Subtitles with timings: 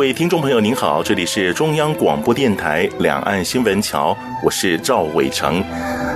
[0.00, 5.62] 各位听众朋友，您好，这里是中央广播电台两岸新闻桥，我是赵伟成。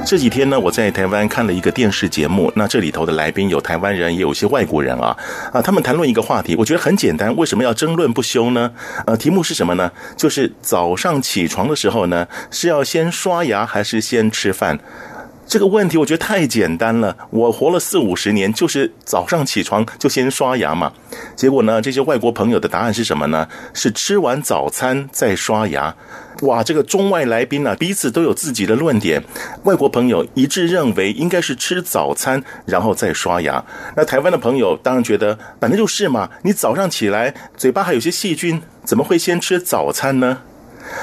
[0.06, 5.14] 这几天呢，我在台湾看了一个电视节目，那这里头的来宾有台湾人，也有些外国人啊
[5.52, 8.72] 啊，他们谈论一个话题，我觉得很简单，为什么要争论不休呢？
[9.04, 9.92] 呃，题目是什么呢？
[10.16, 14.78] 就是早上起床的时候呢，是要先刷牙还是先吃饭？
[15.46, 17.16] 这个问题我觉得太简单了。
[17.30, 20.92] 我活了四五十年，就是早上起床就先刷牙嘛。
[21.36, 23.46] 结果呢，这些外国朋友的答案是什么呢？
[23.72, 25.94] 是吃完早餐再刷牙。
[26.42, 29.22] 哇，这个中外来宾啊，彼此都有自己的论点。
[29.62, 33.64] 外国朋友一致认为应该是吃早餐然后再刷牙。
[33.96, 40.40] 那台湾的朋友当然觉得，反正就是嘛，你早上起来嘴巴还有些细菌，怎么会先吃早餐呢？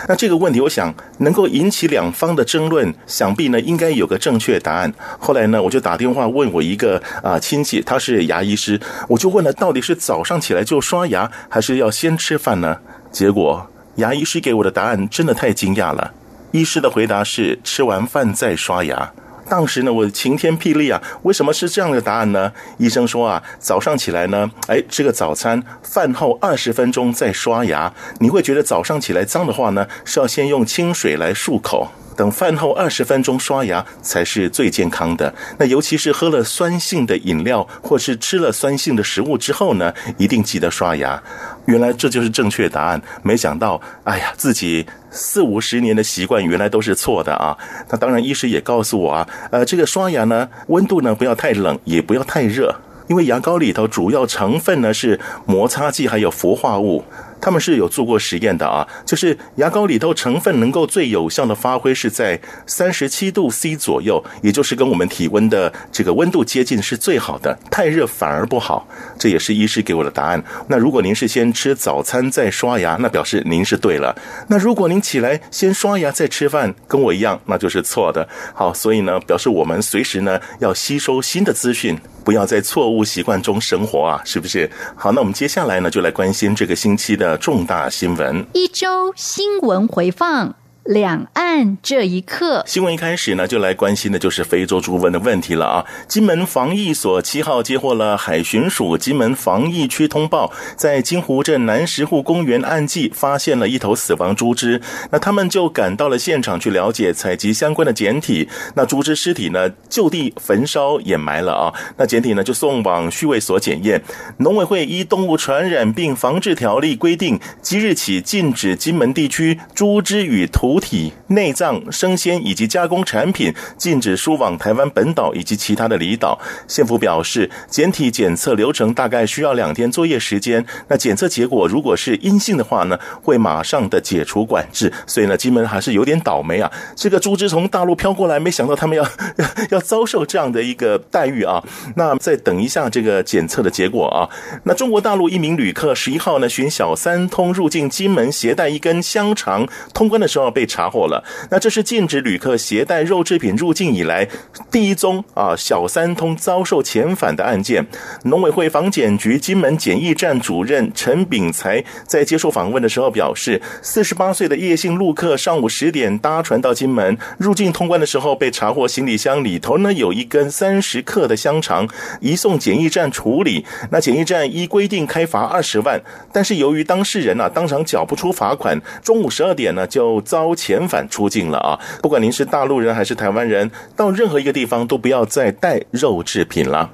[0.08, 4.94] 那这个问题，我想能够引起两方的争论，想必呢应该有个正确答案。
[5.20, 12.78] 后来呢，我就打电话问我一个啊亲戚，他是牙医师，我就问了，到底是早上起来就刷牙，还是要先吃饭呢？
[13.12, 16.14] 结果牙医师给我的答案真的太惊讶了。
[16.52, 19.12] 医师的回答是吃完饭再刷牙。
[19.50, 21.02] 当时呢，我晴天霹雳啊！
[21.24, 22.52] 为什么是这样的答案呢？
[22.78, 27.94] 医生说啊，早上起来呢，哎，吃个早餐，饭后二十分钟再刷牙。
[28.20, 31.90] 你会觉得早上起来脏的话呢，是要先用清水来漱口。
[32.18, 35.34] 等饭后二十分钟刷牙才是最健康的。
[35.58, 41.22] 那尤其是喝了酸性的饮料或是吃了酸性的食物之后呢，一定记得刷牙。
[41.66, 43.02] 原来这就是正确答案。
[43.24, 47.58] 没想到，哎呀，自己四五十年的习惯原来都是错的啊！
[47.90, 52.74] 那当然，医师也告诉我啊，呃，这个刷牙呢，温度呢不要太冷，也不要太热，
[53.08, 57.04] 因为牙膏里头主要成分呢是摩擦剂还有氟化物。
[57.42, 68.88] 他们是有做过实验的啊，就是牙膏里头成分能够最有效的发挥是在三十七度 C 左右，也就是跟我们体温的这个温度接近是最好的，太热反而不好。
[69.18, 70.42] 这也是医师给我的答案。
[70.68, 74.16] 那如果您是先吃早餐再刷牙，那表示您是对了。
[74.48, 78.28] 那如果您起来先刷牙再吃饭，跟我一样，那就是错的。
[78.54, 84.70] 好，所以呢，表示我们随时呢要吸收新的资讯，不要在错误习惯中生活啊，是不是？
[84.96, 87.38] 好，那我们接下来呢就来关心这个星期的。
[87.42, 90.61] 重大新闻，一周新闻回放。
[90.86, 95.86] 两岸这一刻，新闻一开始呢，就来关心的就是非洲猪瘟的问题了啊！
[96.08, 104.82] 金门防疫所七号接获了海巡署金门防疫区通报，在金湖镇南石户公园岸际发现了一头死亡猪只，
[105.12, 108.50] 那他们就赶到了现场去了解，采集相关的检体。
[108.76, 111.74] 那猪只尸体呢，就地焚烧掩埋了啊！
[111.98, 114.02] 那检体呢，就送往畜卫所检验。
[114.38, 126.40] 农委会依动物传染病防治条例规定，即日起禁止金门地区猪只与土母体、内脏、生鲜以及加工产品禁止输往台湾本岛以及其他的离岛。
[126.66, 130.66] 县府表示，检体检测流程大概需要两天作业时间。
[130.88, 134.90] 那检测结果如果是阴性的话呢，会马上的解除管制。
[135.06, 136.72] 所以呢，金门还是有点倒霉啊。
[136.96, 139.06] 这个猪只从大陆飘过来，没想到他们要
[139.72, 141.62] 要遭受这样的一个待遇啊。
[141.98, 144.24] 那再等一下这个检测的结果啊。
[144.64, 150.61] 那中国大陆一名旅客十一号呢，寻小三通入境金门，携带一根香肠，通关的时候被。
[150.62, 154.28] 被查获了，那这是禁止旅客携带肉制品入境以来
[154.70, 157.84] 第一宗啊小三通遭受遣返的案件。
[158.26, 171.90] 农委会防检局金门检疫站主任陈炳才在接受访问的时候表示，四十八岁的叶姓陆客上午十点搭船到金门入境通关的时候，被查获行李箱里头呢有一根三十克的香肠，
[172.20, 173.66] 移送检疫站处理。
[173.90, 176.00] 那检疫站依规定开罚二十万，
[176.32, 180.51] 但是由于当事人啊当场缴不出罚款，中午十二点呢就遭。
[180.56, 181.80] 遣返出境了啊！
[182.02, 186.92] 不管您是大陆人还是台湾人，到任何一个地方都不要再带肉制品了。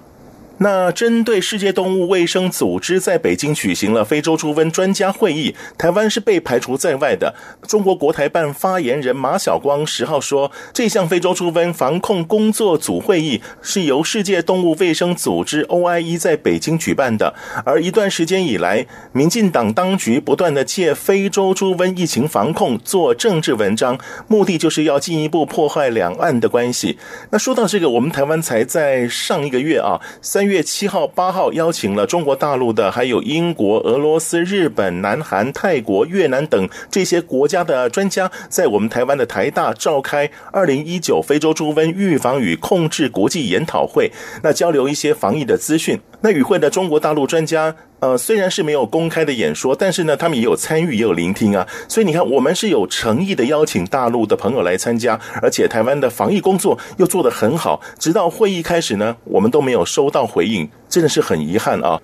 [0.60, 7.36] 那针对世界动物卫生组织在北京举行了非洲猪瘟专家会议，台湾是被排除在外的。
[7.68, 17.36] 中国国台办发言人马晓光十号说，这项非洲猪瘟防控工作组会议是由世界动物卫生组织 OIE 在北京举办的。
[17.64, 26.98] 而一段时间以来，民进党当局不断的借非洲猪瘟疫情防控做政治文章，目的就是要进一步破坏两岸的关系。
[27.30, 30.47] 那说到这个，我们台湾才在上一个月啊，三。
[30.48, 44.12] 月七号、八号邀请了中国大陆的，还有英国、俄罗斯、日本、南韩、泰国、越南等这些国家的专家，在我们台湾的台大召开二零一九非洲猪瘟预防与控制国际研讨会，
[44.42, 46.00] 那交流一些防疫的资讯。
[46.22, 51.68] 那与会的中国大陆专家，呃，虽然是没有公开的演说，但是呢，他们也有参与，也有聆听啊。
[51.88, 57.82] 所以你看，我们是有诚意的邀请大陆的朋友来参加，而且台湾的防疫工作又做得很好。
[57.98, 62.00] 直到会议开始呢，我们都没有收到回应，真的是很遗憾啊。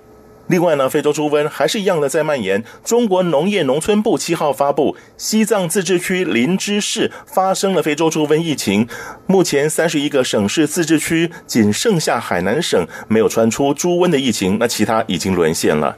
[0.48, 2.64] 另外呢，非洲猪瘟还是一样的在蔓延。
[2.84, 8.88] 中国农业农村部七号发布，西藏自治区林芝市发生了非洲猪瘟疫情。
[9.26, 15.96] 目前三十一个省市自治区，仅剩下海南省没有传出猪瘟的疫情，那其他已经沦陷了。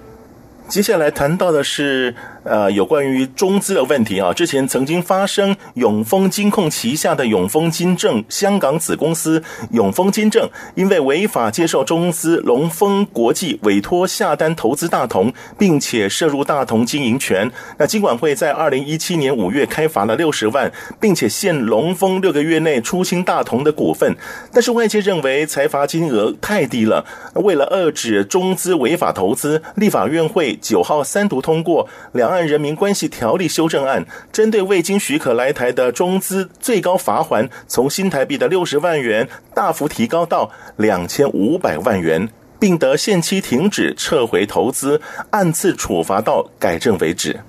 [0.67, 2.15] 接下来谈到的是，
[2.45, 4.31] 呃，有关于中资的问题啊。
[4.31, 17.51] 之前曾经发生永丰金控旗下的永丰金正香港子公司永丰金正，因为违法接受中资龙丰国际委托下单投资大同，并且涉入大同经营权。
[17.77, 24.15] 那金管会在二零一七年五月开罚了六十万，并且限龙丰六个月内出清大同的股份。
[24.53, 27.05] 但是外界认为财罚金额太低了。
[27.35, 30.45] 为了遏止中资违法投资，立法院会。
[30.61, 42.27] 九号三读通过《两按人民关系条例修正案》，针对未经许可来台的中资，最高罚锾从新台币的六十万元大幅提高到两千五百万元，
[42.59, 47.39] 并得限期停止撤回投资，按次处罚到改正为止。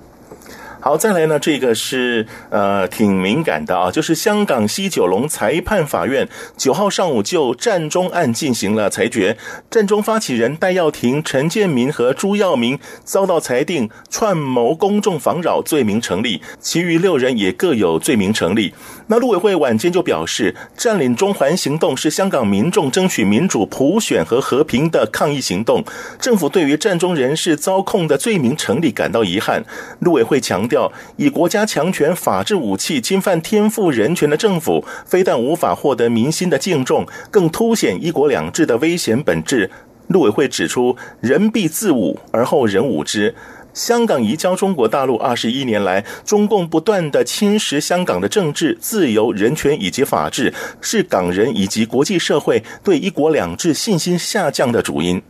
[0.79, 9.37] 好，再来呢，这个是呃挺敏感的啊，就是香港西九龙裁判法院九号上午就占中案进行了裁决，
[9.69, 18.73] 占中发起人戴耀廷、陈建民和朱耀明遭到裁定串谋公众妨扰罪名成立，其余六人也各有罪名成立。
[19.07, 25.83] 那陆委会晚间就表示，占领中环行动是香港民众争取民主、普选和和平的抗议行动。
[26.19, 29.63] 政府对于占中人士遭控的罪名成立感到遗憾。
[29.99, 39.69] 陆委会强调，以国家强权、法治武器侵犯天赋人权的政府，非但无法获得民心的敬重，更凸显一国两制的危险本质。
[40.07, 43.33] 陆委会指出，人必自侮，而后人侮之。
[43.73, 55.21] 香港移交中国大陆二十一年来，中共不断的侵蚀香港的政治自由、人权以及法治，是港人以及国际社会对一国两制信心下降的主因。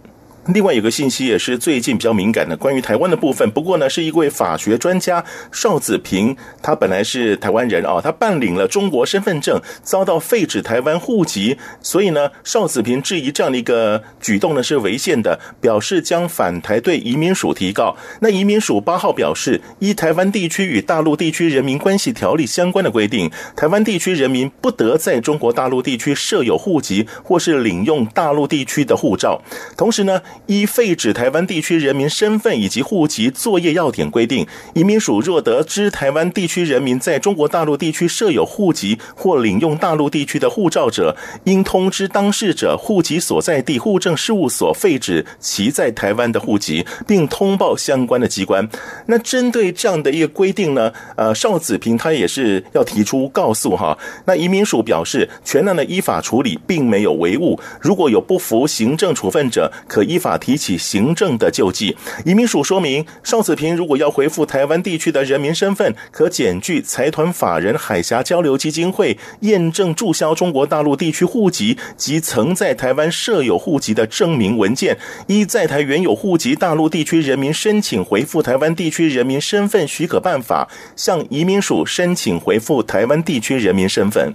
[0.54, 3.50] 另外有个信息也是最近比较敏感的，关于台湾的部分。
[3.52, 17.98] 不过呢，是一位法学专家邵子平，他本来是台湾人啊，他办理了中国身份证，遭到废止台湾户籍，所以呢，邵子平质疑这样的一个举动呢是违宪的，表示将反台对移民署提告。
[18.22, 29.42] 那移民署八号表示，依台湾地区与大陆地区人民关系条例相关的规定，台湾地区人民不得在中国大陆地区设有户籍或是领用大陆地区的护照。
[29.76, 48.70] 同时呢，依废止台湾地区人民身份以及户籍作业要点规定，移民署若得知台湾地区人民在中国大陆地区设有户籍或领用大陆地区的护照者，应通知当事者户籍所在地户政事务所废止其在台湾的户籍，并通报相关的机关。
[49.08, 53.98] 那针对这样的一个规定呢，呃，邵子平他也是要提出告诉哈。
[54.26, 60.27] 那移民署表示，全案的依法处理并没有违误，如果有不服行政处分者，可依法。
[60.28, 61.96] 法提起行政的救济。
[62.26, 80.68] 移民署说明，邵子平如果要回复台湾地区的人民身份，可检具财团法人海峡交流基金会验证注销中国大陆地区户籍及曾在台湾设有户籍的证明文件，依在台原有户籍大陆地区人民申请回复台湾地区人民身份许可办法，
[80.98, 84.34] 向移民署申请回复台湾地区人民身份。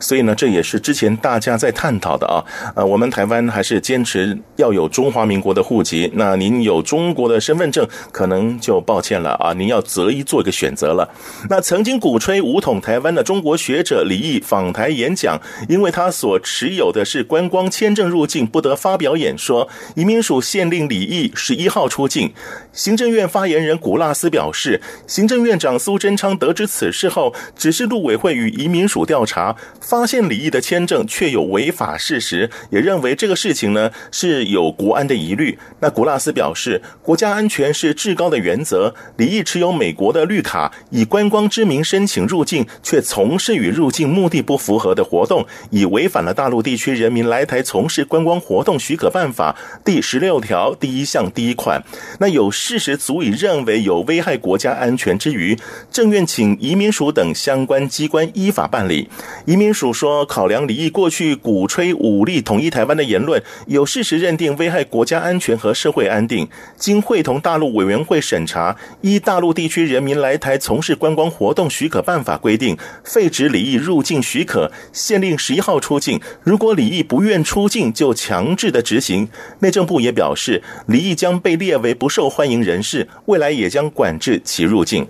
[0.00, 2.44] 所以呢，这也是之前大家在探讨的啊。
[2.74, 6.10] 呃，我们台湾还是坚持要有中华民国的户籍。
[6.14, 11.08] 那您有中国的身份证，可能就抱歉了啊，您要择一做一个选择了。
[11.48, 19.68] 那曾经鼓吹武统台湾的中国学者李毅访台演讲，因为他所持有的是观光签证入境，不得发表演说。
[19.94, 22.32] 移民署限令李毅十一号出境。
[22.72, 29.56] 行政院发言人古纳斯表示，行政院长苏贞昌得知此事后，指示陆委会与移民署调查。
[29.80, 35.58] 发现李毅的签证确有违法事实，也认为这个事情呢是有国安的疑虑。
[35.80, 38.94] 那古拉斯表示，国家安全是至高的原则。
[39.16, 51.82] 李毅持有美国的绿卡，以观光之名申请入境，却从事与入境目的不符合的活动，已违反了大陆地区人民来台从事观光活动许可办法第十六条第一项第一款。
[52.20, 55.56] 那有事实足以认为有危害国家安全之余，
[55.90, 59.08] 正愿请移民署等相关机关依法办理。
[59.48, 76.20] 移民署说，考量李毅过去鼓吹武力统一台湾的言论，有事实认定危害国家安全和社会安定，经会同大陆委员会审查，依大陆地区人民来台从事观光活动许可办法规定，废止李毅入境许可，限令十一号出境。
[76.42, 79.26] 如果李毅不愿出境，就强制的执行。
[79.60, 85.06] 内政部也表示，李毅将被列为不受欢迎人士，未来也将管制其入境。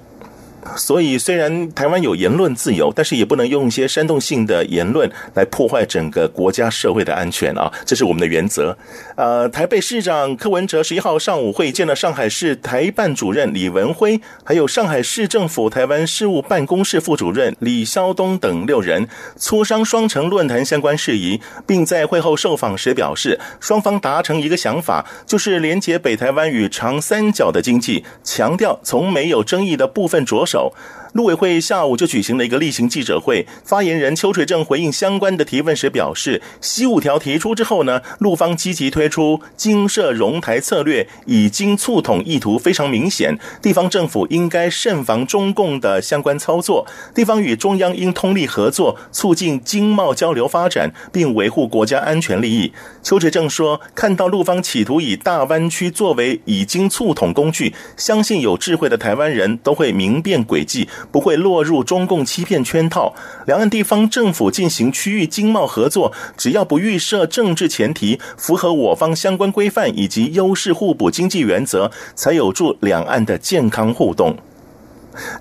[0.77, 7.73] 所以，虽然台湾有言论自由，但是也不能用一些煽动性的言论来破坏整个国家社会的安全啊！
[7.87, 8.77] 这是我们的原则。
[9.17, 19.09] 呃，台北市长柯文哲十一号上午会见了上海市台办主任李文辉，还有上海市政府台湾事务办公室副主任李肖东等六人，
[19.39, 30.58] 磋商双城论坛相关事宜，并在会后受访时表示，双方达成一个想法，就是连接北台湾与长三角的经济，强调从没有争议的部分着手。
[30.59, 30.75] So
[31.19, 52.73] 陆委会下午就举行了一个例行记者会，发言人邱垂正回应相关的提问时表示，西五条提出之后呢，陆方积极推出经涉融台策略，以经促统意图非常明显，地方政府应该慎防中共的相关操作，地方与中央应通力合作，促进经贸交流发展，并维护国家安全利益。
[53.03, 60.39] 邱垂正说，看到陆方企图以大湾区作为以经促统工具，相信有智慧的台湾人都会明辨。
[60.47, 63.15] 诡计不会落入中共欺骗圈套。
[63.47, 74.37] 两岸地方政府进行区域经贸合作，只要不预设政治前提，符合我方相关规范以及优势互补经济原则，才有助两岸的健康互动。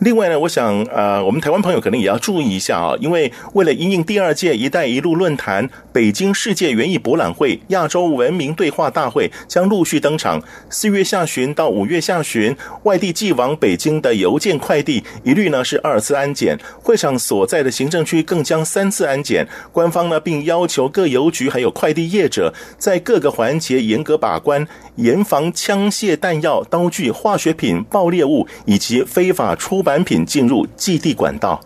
[0.01, 10.41] 另外呢，我想，呃，我们台湾朋友可能也要注意一下啊，因为为了因应第二届“一带一路”论坛，北京世界园艺博览会亚洲文明对话大会将陆续登场。
[10.69, 19.47] 四月下旬到五月下旬，外地寄往北京的邮件快递一律呢是二次安检，会场所在的行政区更将三次安检。
[19.71, 31.59] 官方呢并要求各邮局还有快递业者在各个环节严格把关，严防枪械弹药、刀具、化学品、爆裂物以及非法出出版品进入寄递管道，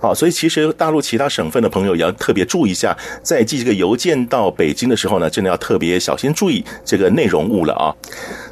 [0.00, 7.90] 好，所以其实大陆其他省份的朋友也要特别注意一下，在寄这个邮件到北京的时候呢，真的要特别小心注意这个内容物了啊。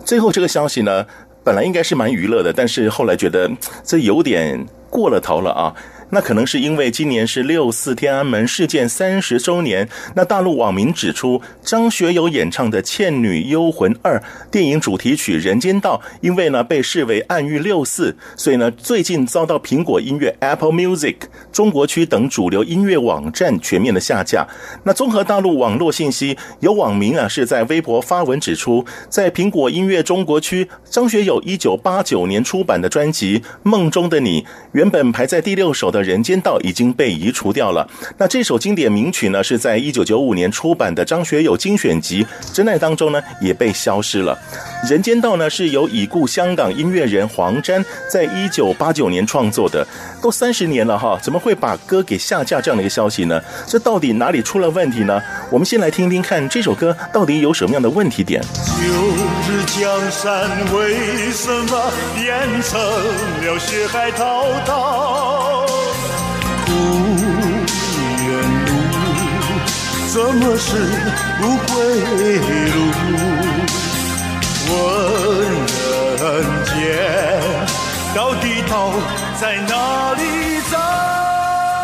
[0.04, 1.06] 最后这个消息呢，
[1.44, 3.48] 本来应该是蛮娱乐的，但是后来觉得
[3.84, 5.72] 这有点过了头了啊。
[6.10, 9.88] 那可能是因为今年是六四天安门事件三十周年。
[10.14, 14.18] 那大陆网民指出，张学友演唱的《倩女幽魂二》
[14.50, 21.16] 电影主题曲《人间道》，因为呢被视为暗喻六四，所以呢最近遭到苹果音乐 Apple Music
[21.50, 24.46] 中国区等主流音乐网站全面的下架。
[24.84, 35.96] 那综合大陆网络信息，有网民啊是在微博发文指出，在苹果音乐中国区，张学友一九八九年出版的专辑《梦中的你》原本排在第六首的。
[35.97, 37.88] 的人间道已经被移除掉了。
[38.19, 42.23] 那这首经典名曲呢，是在一九九五年出版的张学友精选集
[42.53, 44.38] 《真爱》当中呢，也被消失了。
[44.88, 49.87] 人间道呢，是由已故香港音乐人黄沾在一九八九年创作的，
[50.21, 53.41] 都三十年了哈，怎么会把歌给下架这样的一个消息呢？
[53.67, 55.21] 这到底哪里出了问题呢？
[55.50, 58.43] 我们先来听听看这首歌到底有什么样的问题点。
[58.43, 58.87] 旧
[59.49, 60.95] 日江山为
[61.33, 65.46] 什么变成了血海滔滔？
[70.16, 70.78] 什么是
[71.42, 72.00] 不归
[72.73, 72.80] 路？
[74.73, 74.75] 问
[76.16, 76.75] 人间，
[78.14, 78.94] 到底道
[79.38, 80.23] 在哪里
[80.73, 80.78] 找？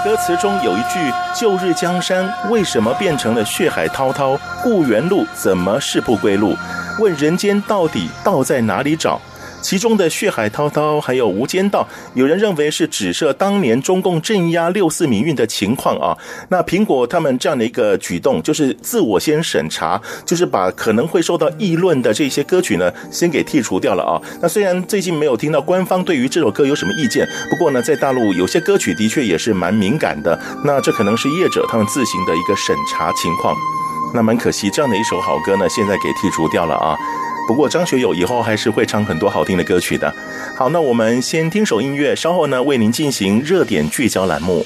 [0.02, 0.98] 歌词中有一句
[1.38, 4.38] “旧日江山为什么变成了血海滔滔？
[4.62, 6.56] 故园路怎么是不归路？
[7.00, 9.20] 问人间到底道在哪里找？”
[9.62, 16.18] 其中的血海滔滔，还有无间道，有人认为是指涉当年中共镇压六四民运的情况啊。
[16.50, 24.20] 那苹果他们这样的一个举动，就是自我先审查，就是把可能会受到议论的这些歌曲呢，先给剔除掉了啊。
[24.42, 30.38] 那虽然最近没有听到官方对于这首歌有什么意见，不过呢，在大陆有些歌曲的确也是蛮敏感的。
[30.64, 33.56] 那这可能是业者他们自行的一个审查情况。
[34.12, 36.96] 那蛮可惜，这样的一首好歌呢，现在给剔除掉了啊。
[37.46, 40.14] 不过张学友以后还是会唱很多好听的歌曲的。
[40.56, 44.64] 好，那我们先听首音乐，稍后呢为您进行热点聚焦栏目。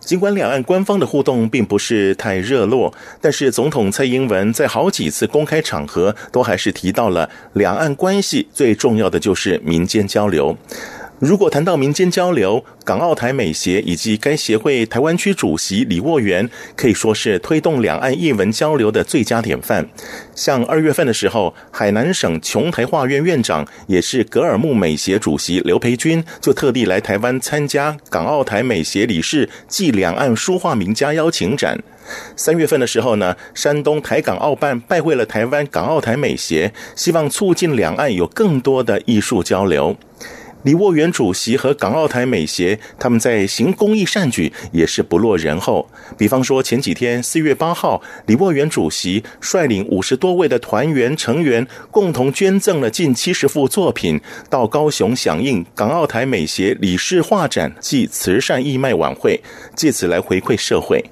[0.00, 10.56] 尽管两岸官方的互动并不是太热络，但是总统蔡英文在好几次公开场合都还是提到了两岸关系最重要的就是民间交流。
[11.22, 19.88] 如果谈到民间交流，港澳台美协以及该协会台湾区主席李沃源可以说是推动两岸艺文交流的最佳典范。
[20.34, 31.78] 像二月份的时候，海南省琼台画院院长也是格尔木美协主席刘培军就特地来台湾参加港澳台美协理事暨两岸书画名家邀请展。
[32.34, 39.96] 三月份的时候呢，山东台港澳办拜会了台湾港澳台美协，希望促进两岸有更多的艺术交流。
[40.62, 45.88] 李沃元主席和港澳台美协，他们在行公益善举也是不落人后。
[46.16, 59.40] 比方说，前几天四月八号，李沃元主席率领五十多位的团员成员，共同捐赠了近七十幅作品到高雄响应港澳台美协理事画展暨慈善义卖晚会，
[59.74, 61.04] 借此来回馈社会。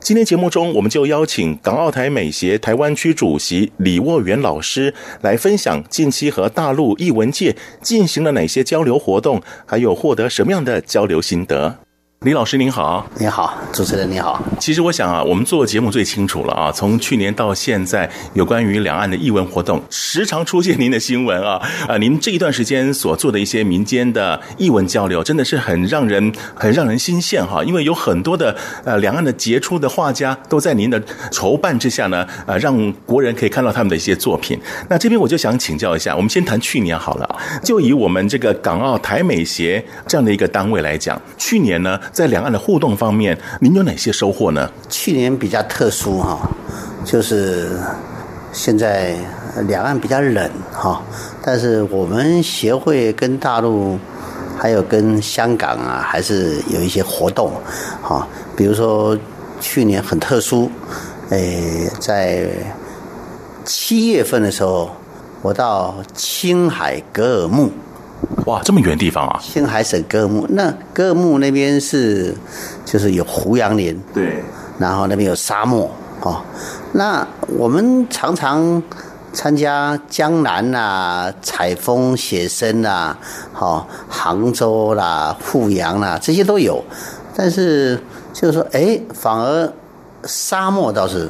[0.00, 11.87] 今天节目中，我们就邀请港澳台美协台湾区主席李沃元老师来分享近期和大陆艺文界进行了哪些交流活动，还有获得什么样的交流心得。
[12.24, 14.42] 李老师您好，您好，主持人您好。
[14.58, 16.72] 其实我想啊，我们做节目最清楚了啊。
[16.72, 21.62] 从去年到现在，有关于两岸的译文活动，时常出现您的新闻啊。
[21.86, 27.62] 啊，您这一段时间所做的一些民间的译文交流，真的是很让人很让人心羡哈。
[27.62, 31.00] 因为有很多的呃两岸的杰出的画家都在您的
[31.30, 34.58] 筹办之下呢，呃，让国人可以看到他们的一些作品。
[34.88, 37.38] 那这边我就想请教一下，我们先谈去年好了。
[37.62, 41.96] 就以我们这个港澳台美协这样的一个单位来讲，去年呢。
[42.12, 44.70] 在两岸的互动方面，您有哪些收获呢？
[44.88, 46.48] 去年比较特殊哈，
[47.04, 47.70] 就是
[48.52, 49.14] 现在
[49.66, 51.02] 两岸比较冷哈，
[51.42, 53.98] 但是我们协会跟大陆
[54.56, 57.52] 还有跟香港啊，还是有一些活动
[58.02, 58.26] 哈。
[58.56, 59.16] 比如说
[59.60, 60.70] 去年很特殊，
[61.30, 62.48] 诶，在
[63.64, 64.90] 七月份的时候，
[65.42, 67.70] 我到青海格尔木。
[68.46, 69.40] 哇，这么远地方啊！
[69.42, 72.34] 青海省格尔木，那格尔木那边是
[72.84, 74.42] 就是有胡杨林，对，
[74.78, 76.42] 然后那边有沙漠哦。
[76.92, 78.82] 那我们常常
[79.32, 83.16] 参加江南啦、采风写生啦、
[83.52, 86.82] 好杭州啦、富阳啦这些都有，
[87.34, 87.98] 但是
[88.32, 89.72] 就是说，哎，反而
[90.24, 91.28] 沙漠倒是。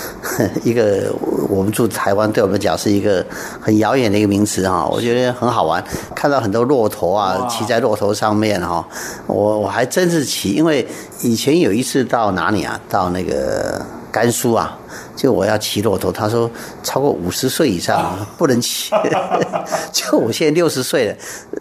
[0.64, 1.12] 一个
[1.48, 3.24] 我们住台湾，对我们讲是一个
[3.60, 5.82] 很遥远的一个名词哈，我觉得很好玩，
[6.14, 8.86] 看到很多骆驼啊，骑在骆驼上面哈，
[9.26, 10.86] 我我还真是骑，因为
[11.20, 14.78] 以前有一次到哪里啊，到那个甘肃啊，
[15.16, 16.50] 就我要骑骆驼，他说
[16.82, 18.90] 超过五十岁以上不能骑，
[19.92, 21.16] 就我现在六十岁了，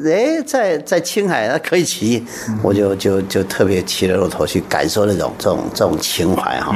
[0.05, 2.25] 哎，在在青海那可以骑，
[2.61, 6.75] 我就就就特别骑了骆驼去感受那种这种这种情怀哈。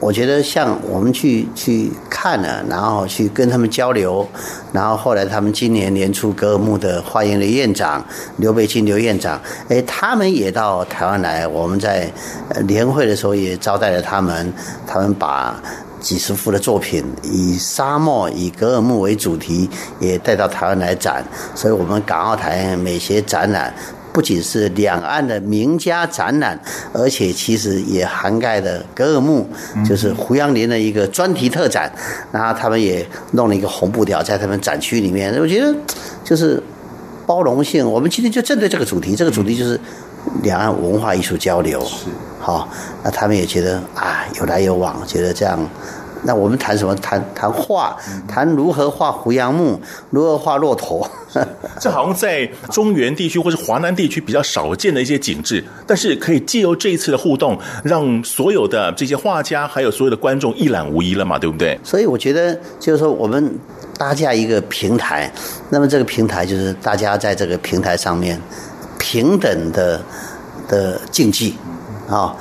[0.00, 4.26] 我觉得像我们去去看了，然后去跟他们交流，
[4.72, 8.02] 然后后来他们今年年初格尔木的画院的院长
[8.38, 12.10] 刘培钧刘院长，哎，他们也到台湾来，我们在
[12.66, 14.50] 年会的时候也招待了他们，
[14.86, 15.62] 他们把
[16.00, 21.22] 几十幅的作品以沙漠以格尔木为主题也带到台湾来展，
[21.54, 23.74] 所以我们港澳台美协展览。
[24.20, 26.60] 不仅是两岸的名家展览，
[26.92, 29.48] 而且其实也涵盖了格尔木，
[29.82, 31.90] 就是胡杨林的一个专题特展。
[32.30, 35.34] 然后他们也弄了一个红布条在他们展区里面。
[35.40, 35.74] 我觉得
[36.22, 36.62] 就是
[37.24, 37.90] 包容性。
[37.90, 39.80] 我们今天就针对这个主题，这个主题就是
[40.42, 41.80] 两岸文化艺术交流。
[41.86, 42.04] 是，
[42.38, 42.68] 好，
[43.02, 45.58] 那他们也觉得啊有来有往，觉得这样。
[46.24, 46.94] 那我们谈什么？
[46.96, 47.96] 谈谈画，
[48.28, 49.80] 谈如何画胡杨木，
[50.10, 51.08] 如何画骆驼。
[51.80, 61.78] 这好像在中原地区或是华南地区比较少见的一些景致，但是可以借由这一次的互动，让所有的这些画家还有所有的观众一览无遗了嘛，对不对？
[61.82, 63.58] 所以我觉得就是说，我们
[63.96, 65.32] 搭架一个平台，
[65.70, 68.40] 那么这个平台就是大家在这个平台上面
[68.98, 70.00] 平等的
[70.68, 71.56] 的竞技
[72.08, 72.12] 啊。
[72.12, 72.36] 哦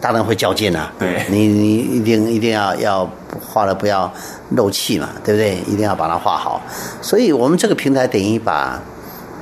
[0.00, 0.90] 当然会较劲啊！
[0.98, 4.10] 对，你你一定一定要要画的不要
[4.56, 5.58] 漏气嘛，对不对？
[5.66, 6.60] 一定要把它画好。
[7.02, 8.80] 所以我们这个平台等于把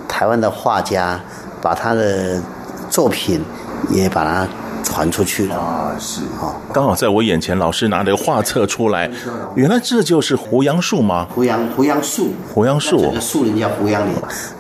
[0.09, 1.21] 台湾的画家
[1.63, 2.43] 把他的
[2.91, 3.41] 作品
[3.91, 4.49] 也把它
[4.83, 5.95] 传出去了啊！
[6.01, 9.09] 是啊，刚好在我眼前，老师拿着画册出来，
[9.55, 11.29] 原来这就是胡杨树吗？
[11.33, 14.15] 胡杨胡杨树，胡杨树，这个树林叫胡杨林。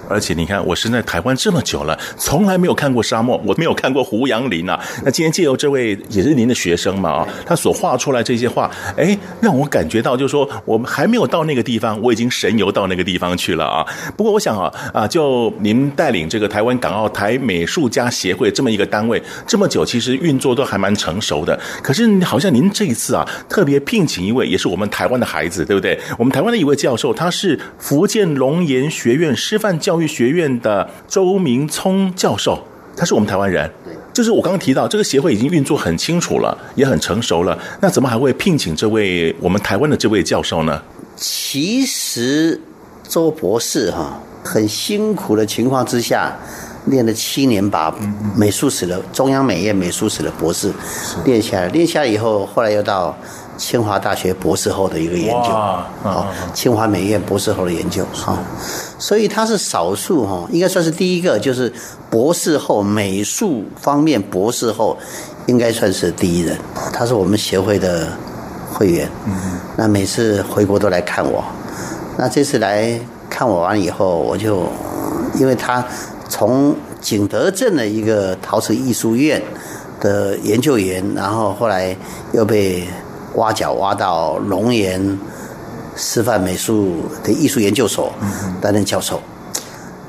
[0.09, 4.79] 而且你看，我生在台湾这么久了，从来没有看过沙漠，我没有看过胡杨林啊。
[5.05, 13.87] 那今天借由这位也是您的学生嘛啊，他所画出来这些画，哎，让我感觉到就是说，我们还没有到那个地方，我已经神游到那个地方去了啊。
[14.17, 21.59] 不过我想啊啊，就您带领这个台湾港澳台美术家协会这么一个单位这么久，其实运作都还蛮成熟的。
[21.83, 25.99] 可是好像您这一次啊，特别聘请一位也是我们台湾的孩子，对不对？
[26.19, 32.59] 我们台湾的一位教授，他是福建龙岩学院师范教育学院的周明聪教授，
[32.97, 33.71] 他是我们台湾人。
[33.85, 37.59] 对，就是我刚刚提到，这个协会已经运作很清楚了，也很成熟了。
[37.81, 40.83] 那怎么还会聘请这位我们台湾的这位教授呢？
[41.17, 42.61] 其实
[43.09, 46.37] 周博士哈，很辛苦的情况之下，
[46.87, 47.95] 练了七年，把
[48.37, 50.73] 美术史的中央美院美术史的博士
[51.25, 53.17] 练下来，练下来以后，后来又到。
[53.59, 58.39] 清华大学博士后的一个研究，好，清华美院博士后的研究，好，
[59.01, 61.71] 所以他是少数哈，应该算是第一个，就是
[62.09, 64.97] 博士后美术方面博士后，
[65.47, 66.57] 应该算是第一人。
[66.93, 68.07] 他是我们协会的
[68.73, 69.11] 会员，
[69.77, 71.43] 那每次回国都来看我，
[72.17, 74.63] 那这次来看我完以后，我就
[75.35, 75.85] 因为他
[76.29, 79.43] 从景德镇的一个陶瓷艺术院
[80.01, 81.97] 的研究员，然后后来
[82.33, 82.87] 又被。
[83.35, 85.19] 挖角挖到龙岩
[85.97, 88.13] 师范美术的艺术研究所
[88.61, 89.21] 担任教授。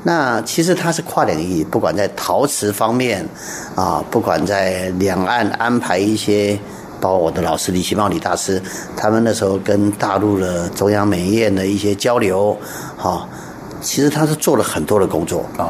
[0.02, 3.28] 那其实他是跨领域，不管在陶瓷方面
[3.74, 6.58] 啊，不管在两岸安排一些，
[7.00, 8.62] 包括我的老师李奇茂李大师，
[8.96, 12.56] 他们那时候跟大陆的中央美院的一些交流，
[12.96, 13.28] 哈，
[13.82, 15.68] 其实他是做了很多的工作啊。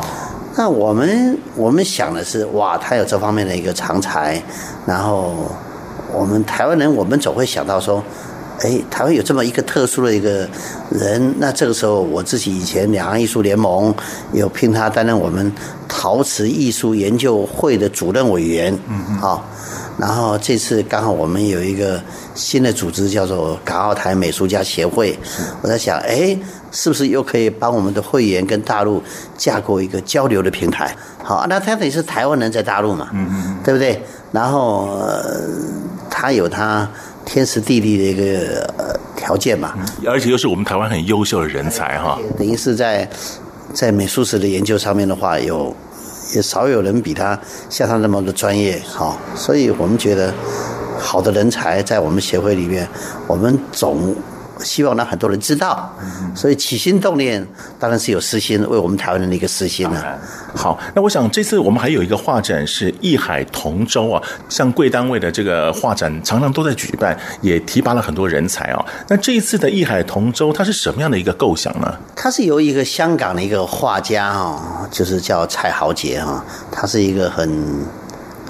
[0.57, 4.41] 那我们我们想的是，哇，他有这方面的一个长才，
[4.87, 5.35] 然后。
[6.13, 8.03] 我们台湾人，我们总会想到说，
[8.61, 10.49] 哎，台湾有这么一个特殊的一个
[10.91, 13.95] 人，那这个时候我自己以前两岸艺术联盟
[14.33, 15.51] 有聘他担任我们
[15.89, 19.45] 陶瓷艺术研究会的主任委员，嗯嗯，好，
[19.99, 22.01] 然后这次刚好我们有一个
[22.35, 25.17] 新的组织叫做港澳台美术家协会，
[25.63, 26.37] 我在想，哎，
[26.71, 29.03] 是不是又可以帮我们的会员跟大陆
[29.37, 30.95] 架构一个交流的平台？
[31.23, 34.03] 好，那他等于是台湾人在大陆嘛，嗯嗯，对不对？
[34.33, 34.97] 然后。
[34.99, 35.49] 呃
[36.13, 36.87] 他有他
[37.25, 38.69] 天时地利的一个
[39.17, 39.73] 条件嘛，
[40.07, 42.19] 而且又是我们台湾很优秀的人才哈。
[42.37, 43.09] 等于是在
[43.73, 45.75] 在美术史的研究上面的话，有
[46.35, 47.39] 也少有人比他
[47.71, 49.17] 像他那么的专业哈。
[49.35, 50.35] 所以我们觉得
[50.99, 52.87] 好的人才在我们协会里面，
[53.27, 54.15] 我们总。
[54.63, 55.95] 希望让很多人知道，
[56.35, 57.47] 所以起心动念
[57.79, 60.19] 当然是有私心，为我们台湾人的一个私心了。
[60.55, 68.85] 好，那我想这次我们还有一个画展是艺海同舟啊，像贵单位的这个画展常常都在举办，也提拔了很多人才啊。
[69.09, 71.95] 那这一次的艺海同舟，它是什么样的一个构想呢？
[72.15, 77.51] 它是由一个香港的一个画家啊，就是叫蔡豪杰啊，他是一个很。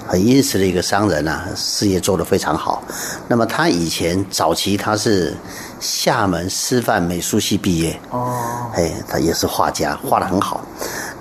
[0.07, 2.83] 很殷实的一个商人啊，事业做得非常好。
[3.29, 5.33] 那么他以前早期他是
[5.81, 8.31] 厦门师范美术系毕业哦，
[8.73, 10.61] 哎，他也是画家，画的很好。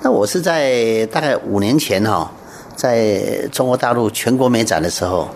[0.01, 2.31] 那我是在大概五年前哈，
[2.77, 5.29] 在中国大陆全国美展的时候，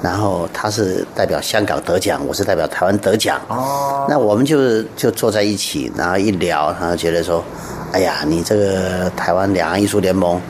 [0.00, 4.06] 然后他是代表香港得奖，我是代表台湾得奖哦。
[4.08, 7.44] 那我们就就坐在一起，然后一聊，然后觉得说，
[7.92, 10.40] 哎呀，你这个台湾两岸艺术联盟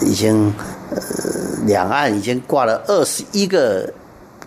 [0.00, 0.54] 已经
[0.90, 0.96] 呃。
[1.66, 3.92] 两岸已经挂了二十一个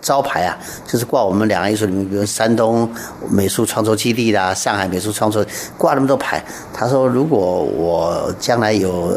[0.00, 2.88] 招牌啊，就是挂我们两岸艺术里面，比如山东
[3.30, 5.44] 美术创作基地啦，上海美术创作，
[5.76, 6.44] 挂那么多牌。
[6.72, 9.14] 他说，如果我将来有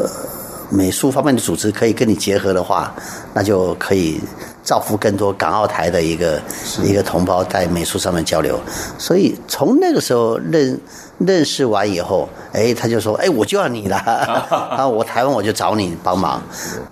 [0.70, 2.94] 美术方面的组织可以跟你结合的话，
[3.32, 4.20] 那就可以
[4.62, 6.40] 造福更多港澳台的一个
[6.82, 8.58] 一个同胞在美术上面交流。
[8.98, 10.78] 所以从那个时候认。
[11.18, 13.96] 认识完以后，哎，他就说：“哎，我就要你了，
[14.76, 16.42] 啊，我台湾我就找你帮忙。”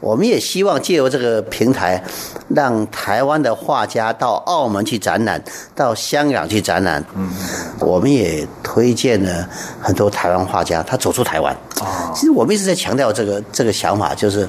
[0.01, 2.03] 我们也希望借由这个平台，
[2.49, 5.43] 让台湾的画家到澳门去展览，
[5.75, 7.05] 到香港去展览。
[7.17, 7.29] 嗯，
[7.81, 9.47] 我们也推荐了
[9.81, 11.55] 很多台湾画家，他走出台湾。
[12.15, 14.49] 其实我们一直在强调这个这个想法，就是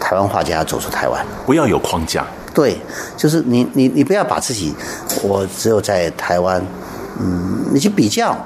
[0.00, 2.24] 台湾画家走出台湾，不要有框架。
[2.54, 2.76] 对，
[3.16, 4.72] 就是你你你不要把自己，
[5.22, 6.64] 我只有在台湾，
[7.18, 8.36] 嗯，你去比较。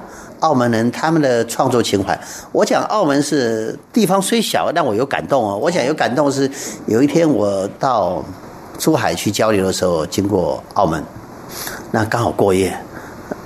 [0.45, 2.21] 澳门人他们的创作情怀，
[2.53, 5.57] 我讲澳门是地方虽小，但我有感动哦。
[5.57, 6.51] 我想有感动是
[6.85, 8.23] 有一天我到
[8.77, 11.03] 珠海去交流的时候，经过澳门，
[11.91, 12.77] 那刚好过夜。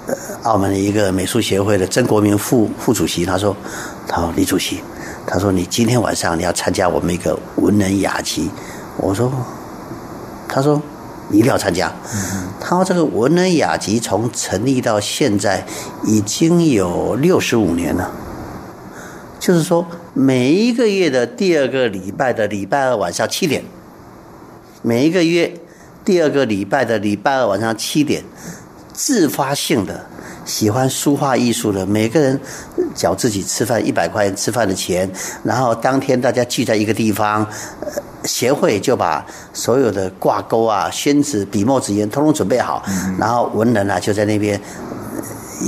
[0.09, 3.55] 呃，澳门的一个美术协会的曾国明副副主席他说
[4.09, 4.83] ：“他说李主席，
[5.25, 8.51] 他说你今天晚上你要参加我们一个文人雅集。”
[8.99, 9.31] 我说
[10.49, 10.83] ：“他说。”
[11.29, 11.93] 你一定要参加。
[12.61, 15.65] 他：“这个文人雅集从成立到现在
[16.05, 18.11] 已经有六十五年了。
[19.39, 23.63] 就是说每一个月的第二个礼拜的礼拜二晚上七点，
[24.83, 25.55] 每一个月
[26.05, 28.25] 第二个礼拜的礼拜二晚上七点，
[28.93, 30.07] 自发性的
[30.45, 32.41] 喜欢书画艺术的每个人
[32.95, 35.09] 缴自己吃饭一百块钱吃饭的钱，
[35.45, 37.47] 然后当天大家聚在一个地方，
[38.29, 42.85] 协会就把所有的挂钩啊、宣纸、笔墨纸砚通通准备好，
[43.19, 44.61] 然后文人啊就在那边。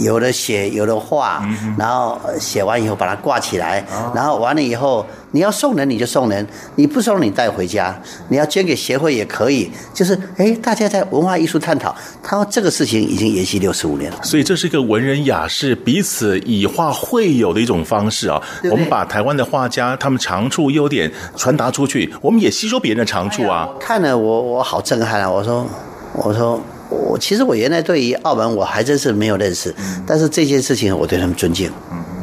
[0.03, 1.44] 有的写，有的画，
[1.79, 9.70] 然后写完以后把它挂起来，然后完了以后，你要送人你就送人，你不送你带回家，你要捐给协会也可以。
[9.92, 14.18] 就是哎，大家在文化艺术探讨，他说这个事情已经延续六十五年了。
[14.22, 18.40] 所以这是一个文人雅士彼此以画会友的一种方式啊。
[18.62, 23.68] 对对，我们把台湾的画家他们长处优点传达出去，我们也吸收别人的长处啊。
[23.72, 25.31] 哎、看了我我好震撼啊！
[25.31, 25.66] 我说
[26.14, 26.61] 我说。
[26.90, 29.74] 我其实我原来对于澳门我还真是没有认识，
[30.07, 31.70] 但是这件事情我对他们尊敬。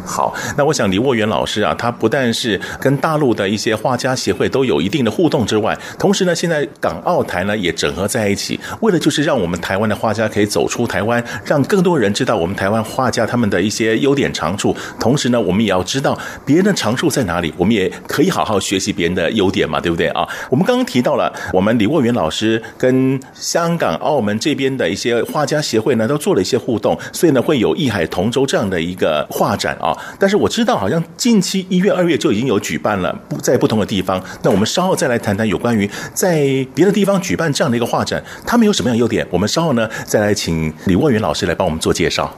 [0.08, 14.76] 好，那我想李沃元老师啊，他不但是跟大陆的一些画家协会都有一定的互动之外，同时呢，现在港澳台呢也整合在一起，为了就是让我们台湾的画家可以走出台湾，让更多人知道我们台湾画家他们的一些优点长处。
[15.00, 20.28] 同时呢，我们也要知道别人的长处在哪里，我们也可以好好学习别人的优点嘛，对不对啊？
[20.50, 29.97] 我们刚刚提到了，我们李沃元老师跟香港、澳门这边的一些画家协会呢，都做了一些互动，所以呢，会有艺海同舟这样的一个画展啊。
[30.20, 34.24] 但是我知道，好像近期一月、二月就已经有举办了，不在不同的地方。
[34.44, 39.26] 那我们稍后再来谈谈有关于在别的地方举办这样的一个画展，他们有什么样的优点？
[39.30, 42.34] 我们稍后呢，再来请李沃云老师来帮我们做介绍。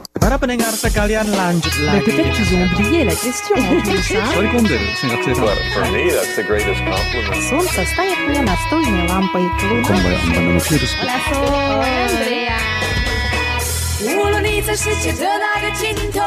[14.02, 16.19] 无论你在世界的哪个尽头，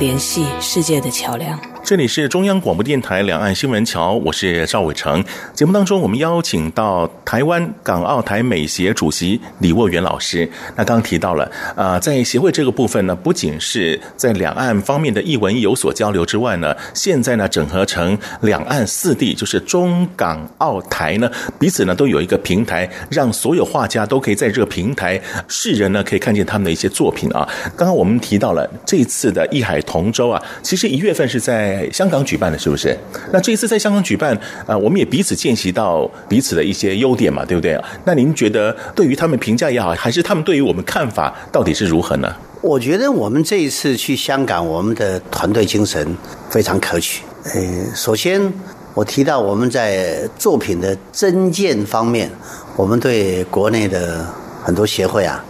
[0.00, 1.60] 联系世界的桥梁。
[1.90, 5.24] 这里是中央广播电台两岸新闻桥，我是赵伟成。
[5.52, 10.48] 节目当中，我们邀请到台湾港澳台美协主席李沃元老师。
[10.76, 27.48] 那刚刚提到了，啊、在协会这个部分呢，不仅是在两岸方面的艺文有所交流之外呢，现在呢，整合成两岸四地，就是中港澳台呢，彼此呢都有一个平台，让所有画家都可以在这个平台，世人呢可以看见他们的一些作品啊。
[27.76, 31.79] 刚刚我们提到了这次的艺海同舟啊，其实一月份是在。
[31.92, 32.96] 香港举办的是不是？
[33.32, 37.80] 那这一次在香港举办，啊，我们也彼此见习到彼此的一些优点嘛，对不对？
[38.04, 42.34] 那您觉得对于他们评价也好，还是他们对于我们看法到底是如何呢？
[42.62, 46.16] 我觉得我们这一次去香港，我们的团队精神
[46.50, 47.22] 非常可取。
[47.54, 48.52] 呃，首先
[48.92, 52.30] 我提到我们在作品的增建方面，
[52.76, 54.26] 我们对国内的
[54.62, 55.42] 很多协会啊。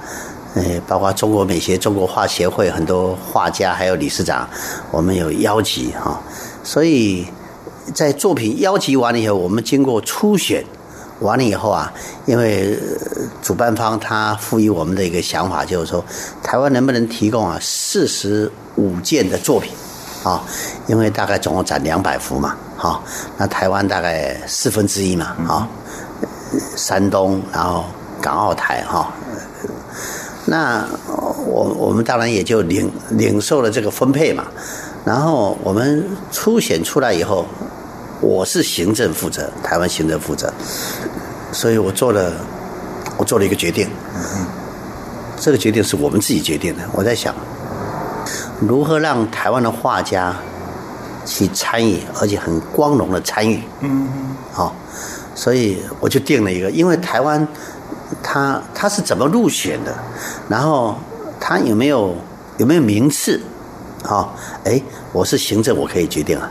[0.54, 4.48] 呃，包括中国美协、中国画协会很多画家，还有理事长，
[4.90, 6.20] 我们有邀集哈。
[6.64, 7.24] 所以
[7.94, 10.64] 在作品邀集完了以后，我们经过初选
[11.20, 11.92] 完了以后啊，
[12.26, 12.76] 因为
[13.40, 16.04] 主办方他赋予我们的一个想法，就是说
[16.42, 19.70] 台湾能不能提供啊四十五件的作品
[20.24, 20.42] 啊？
[20.88, 23.04] 因为大概总共展两百幅嘛，好，
[23.36, 25.68] 那台湾大概四分之一嘛，啊，
[26.76, 27.84] 山东，然后
[28.20, 29.12] 港澳台哈。
[30.46, 30.84] 那
[31.46, 34.44] 我我们当然也就领领受了这个分配嘛，
[35.04, 37.44] 然后我们初选出来以后，
[38.20, 40.52] 我是行政负责，台湾行政负责，
[41.52, 42.32] 所以我做了
[43.18, 43.86] 我做了一个决定，
[45.38, 46.82] 这个决定是我们自己决定的。
[46.92, 47.34] 我在想，
[48.60, 50.34] 如何让台湾的画家
[51.26, 54.08] 去参与，而且很光荣的参与，嗯，
[54.50, 54.74] 好，
[55.34, 57.46] 所以我就定了一个，因为台湾。
[58.22, 59.94] 他他是怎么入选的？
[60.48, 60.96] 然后
[61.38, 62.14] 他有没有
[62.58, 63.40] 有没有名次？
[64.04, 64.80] 啊，哎，
[65.12, 66.50] 我是行政，我可以决定啊。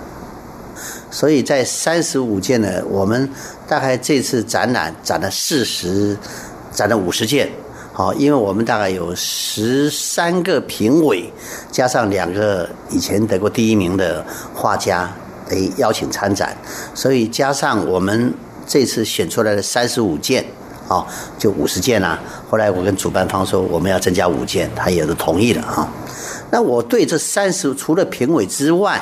[1.10, 3.28] 所以在三十五件呢，我们
[3.68, 6.16] 大概这次展览展了四十，
[6.72, 7.50] 展了五十件。
[7.92, 11.34] 好，因为我们大概有十三个评委，
[11.72, 15.12] 加上两个以前得过第一名的画家，
[15.50, 16.56] 哎，邀请参展，
[16.94, 18.32] 所以加上我们
[18.68, 20.46] 这次选出来的三十五件。
[20.90, 21.06] 哦，
[21.38, 22.20] 就五十件啦。
[22.50, 25.88] 后来我跟主办方说，我们要增加五件，他也是同意了啊。
[26.52, 29.00] 那我对这三十，除了评委之外，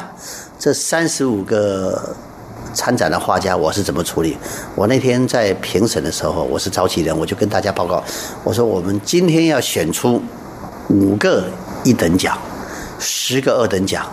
[0.59, 2.13] 这三十五个
[2.73, 4.37] 参展的画家，我是怎么处理？
[4.75, 8.03] 我那天在评审的时候，我是召集人，我就跟大家报告，
[8.43, 10.21] 我说我们今天要选出
[10.89, 11.45] 五个
[11.85, 12.37] 一等奖，
[12.99, 14.05] 十个二等奖，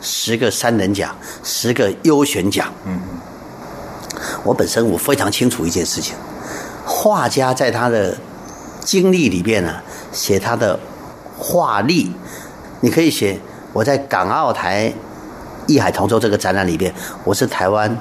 [0.00, 1.14] 十个三等奖，
[1.44, 2.72] 十个优选奖。
[2.84, 2.98] 嗯，
[4.42, 6.16] 我本身我非常清楚一件事情，
[6.86, 8.16] 画家在他的
[8.80, 9.74] 经历里边呢，
[10.12, 10.78] 写他的
[11.36, 12.10] 画历，
[12.80, 13.38] 你可以写
[13.72, 14.92] 我在港澳台
[15.66, 16.94] 艺海同舟这个展览里边，
[17.24, 17.94] 我是台湾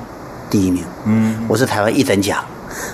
[0.50, 0.84] 第一名。
[1.06, 2.46] 嗯，我是台湾一等奖，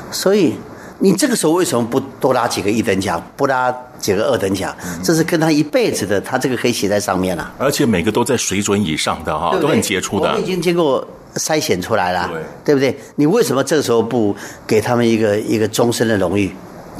[0.09, 0.55] 所以。
[1.03, 4.71] 你这个时候为什么不多拉几个一等奖，不拉几个二等奖？
[5.01, 7.51] 这是跟他一辈子的，他这个可以写在上面了。
[7.57, 10.31] 而且每个都在水准以上的哈，都很杰出的。
[10.31, 11.03] 我已经经过
[11.35, 12.29] 筛选出来了，
[12.65, 12.95] 对不对？
[13.15, 14.35] 你为什么这个时候不
[14.67, 16.51] 给他们一个一个终身的荣誉？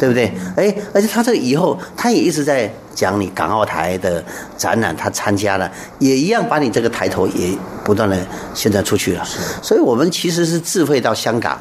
[0.01, 0.33] 对不对？
[0.57, 4.23] 哎，而且他这个以后，他也一直在讲你港澳台的
[4.57, 8.17] 展览，他参加了，也一样把你这个抬头也不断的
[8.55, 9.23] 宣传出去了。
[9.61, 11.55] 所以，我们其实是智慧到香港，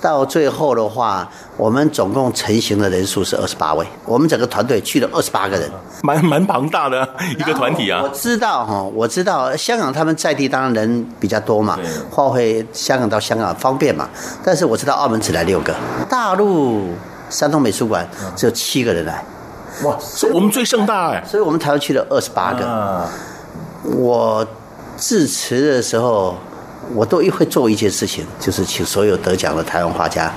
[0.00, 5.70] 到最后的话，我们总共成型的人数是二十八位，我们整个团队去了二十八个人，
[6.02, 8.00] 蛮蛮庞大的 一个团体啊。
[8.02, 11.78] 我知道哈，我知道香港他们在地当然人比较多嘛，
[12.10, 14.08] 花卉香港到香港方便嘛，
[14.44, 15.72] 但是我知道澳门只来六个，
[16.10, 16.88] 大陆。
[17.30, 18.06] 山东美术馆
[18.36, 19.24] 只有七个人来，
[19.82, 19.98] 哇！
[19.98, 22.66] 所以我们最盛大哎，所以我们台湾去了二十八个。
[22.66, 23.08] 啊、
[23.82, 24.46] 我
[24.96, 26.36] 致辞的时候，
[26.94, 30.30] 我都会做一件事情，就是请所有得奖的台湾画家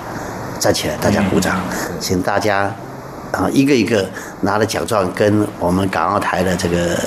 [0.60, 2.74] 站起来，大家鼓掌，嗯、请大家
[3.32, 4.06] 啊一个一个
[4.42, 6.98] 拿了奖状，跟我们港澳台的这个。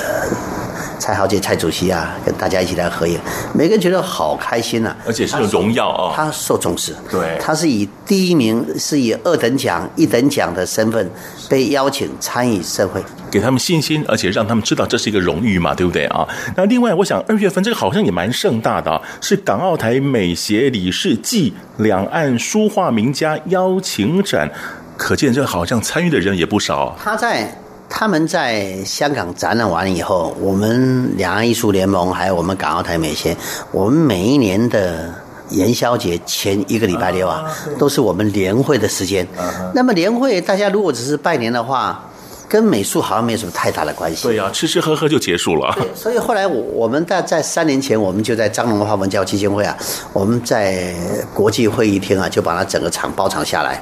[1.00, 3.18] 蔡豪杰蔡主席啊，跟大家一起来合影，
[3.54, 11.10] 每个人觉得好开心呐、啊，而且是荣耀啊，他受重视，对，他是以第一名，是以二等奖、一等奖的身份
[11.48, 16.28] 被邀请参与社会，给他们信心，而且让他们知道这是一个荣誉嘛，对不对啊？
[16.54, 24.50] 那另外，我想二月份这个好像也蛮盛大的啊，是港澳台美协理事暨两岸书画名家邀请展，
[24.98, 26.94] 可见这好像参与的人也不少。
[27.02, 27.59] 他在。
[27.90, 33.36] 他们在香港展览完以后，我们两岸艺术联盟还有我们港澳台美协，
[33.72, 35.12] 我们每一年的
[35.50, 37.44] 元宵节前一个礼拜六啊，
[37.78, 39.26] 都是我们年会的时间。
[39.74, 42.06] 那么年会大家如果只是拜年的话，
[42.48, 44.24] 跟美术好像没有什么太大的关系。
[44.24, 45.76] 对呀、啊，吃吃喝喝就结束了。
[45.94, 49.76] 所以后来我我们在在三年前，我们就在张荣华文教基金会啊，
[50.12, 50.94] 我们在
[51.34, 53.80] 国际会议厅啊，就把它整个场包场下来。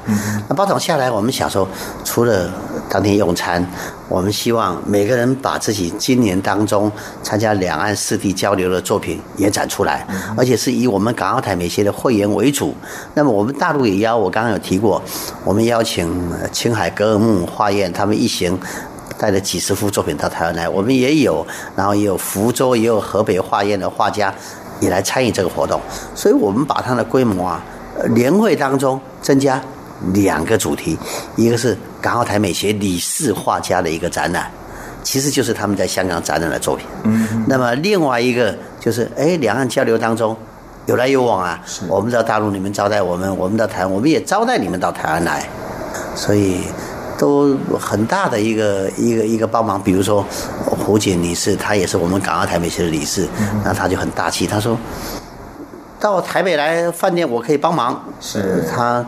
[0.48, 1.66] 那包场下来，我们想说，
[2.04, 2.50] 除了
[2.90, 3.66] 当天用餐，
[4.08, 6.90] 我们希望每个人把自己今年当中
[7.22, 10.06] 参加两岸四地交流的作品也展出来，
[10.36, 12.74] 而且是以我们港澳台美协的会员为主。
[13.14, 15.02] 那么我们大陆也邀，我刚刚有提过，
[15.44, 16.10] 我们邀请
[16.50, 18.58] 青海格尔木画院他们一行。
[19.20, 21.44] 带了几十幅作品到台湾来，我们也有，
[21.74, 24.32] 然后也有福州，也有河北画院的画家
[24.78, 25.80] 也来参与这个活动，
[26.14, 27.60] 所以我们把它的规模啊，
[28.14, 29.60] 年会当中增加
[30.12, 30.98] 两个主题，
[31.36, 34.50] 一个是港澳台美协理事画家的一个展览，
[35.02, 36.86] 其实就是他们在香港展览的作品。
[37.04, 40.36] 嗯，那么另外一个就是，哎，两岸交流当中
[40.86, 45.48] 有来有往啊，我们到大陆你们招待我们，我们到台湾我们也招待你们到台湾来，
[46.14, 46.62] 所以。
[47.20, 50.24] 都很大的一个一个一个帮忙，比如说
[50.64, 53.26] 胡锦女士，她也是我们港澳台美协的理事，
[53.64, 54.78] 那她就很大气，她说
[55.98, 58.64] 到台北来饭店我可以帮忙，是。
[58.72, 59.04] 她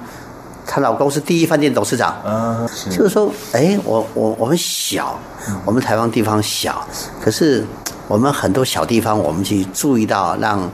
[0.72, 5.18] 她老公是第一饭店董事长，啊，就是说，哎，我我我们小，
[5.64, 6.86] 我们台湾地方小，
[7.20, 7.64] 可是
[8.06, 10.70] 我们很多小地方，我们去注意到，让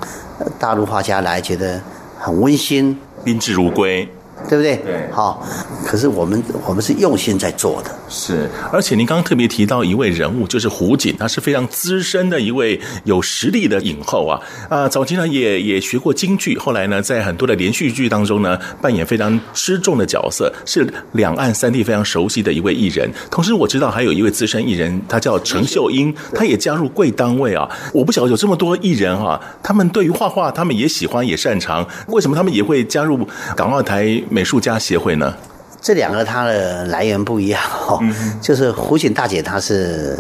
[0.59, 1.81] 大陆画家来觉得
[2.19, 4.07] 很温馨，宾至如归。
[4.49, 4.76] 对不对？
[4.76, 5.47] 对，好。
[5.84, 7.91] 可是我们我们是用心在做的。
[8.09, 14.41] 是，而且您刚刚特别提到一位人物，就是胡锦，他是非常资深的一位有实力的影后啊。
[14.68, 23.11] 啊，早期呢也也学过京剧，后来呢在很多的连续剧当中呢扮演非常吃重的角色，是两岸三地非常熟悉的一位艺人。
[23.30, 27.68] 同时我知道还有一位资深艺人，他叫陈秀英，他也加入贵单位啊。
[27.93, 33.26] 我不晓得有这么多艺人哈、啊，他们对于画画他们也喜欢也擅长，为什么他们也会加入
[33.57, 35.35] 港澳台美术家协会呢？
[35.81, 38.01] 这两个它的来源不一样哦，
[38.41, 40.18] 就是胡锦大姐她是，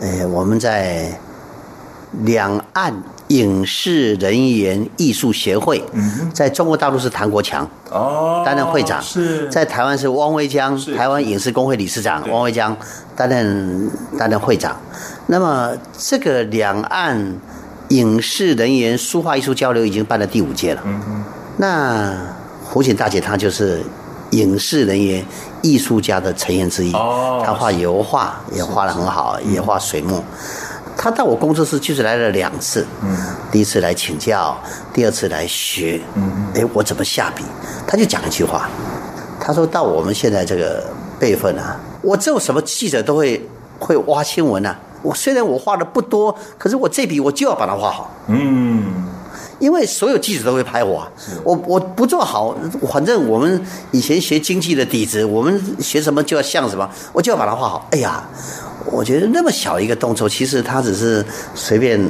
[0.00, 1.10] 呃，我们在
[2.22, 5.84] 两岸影视人员艺术协会，
[6.32, 9.46] 在中国大陆是谭国强哦担任会长，是。
[9.50, 12.74] 在台湾是汪威江，台湾影视工会理事长汪威江
[13.14, 14.74] 担任担任会长。
[15.26, 17.36] 那么这个两岸
[17.88, 20.82] 影视人员书画艺术交流已经办了第五届了，
[21.58, 22.14] 那
[22.68, 23.82] 胡锦大姐她就是。
[24.32, 25.24] 影视人员、
[25.62, 30.22] 艺术家的成员之一，她画油画也画得很好，也画水墨。
[30.98, 32.86] 她到我工作室就是来了两次，
[33.50, 34.54] 第一次来请教，
[34.92, 35.98] 第二次来学。
[36.54, 37.42] 哎，我怎么下笔？
[37.86, 38.68] 她就讲一句话，
[39.40, 40.84] 她说到我们现在这个
[41.18, 43.42] 辈分啊，我只有什么记者都会
[43.78, 48.10] 会挖新闻啊，我虽然我画的不多，可是我这笔我就要把它画好。
[48.26, 49.07] 嗯，
[49.58, 51.06] 因为所有记者都会拍我，
[51.44, 52.56] 我我不做好，
[52.92, 57.88] 反正我们以前学经济的底子，我们学什么就要像什么，我就要把它画好。
[57.90, 58.22] 哎呀，
[58.86, 62.00] 我觉得那么小一个动作，其实它只是随便，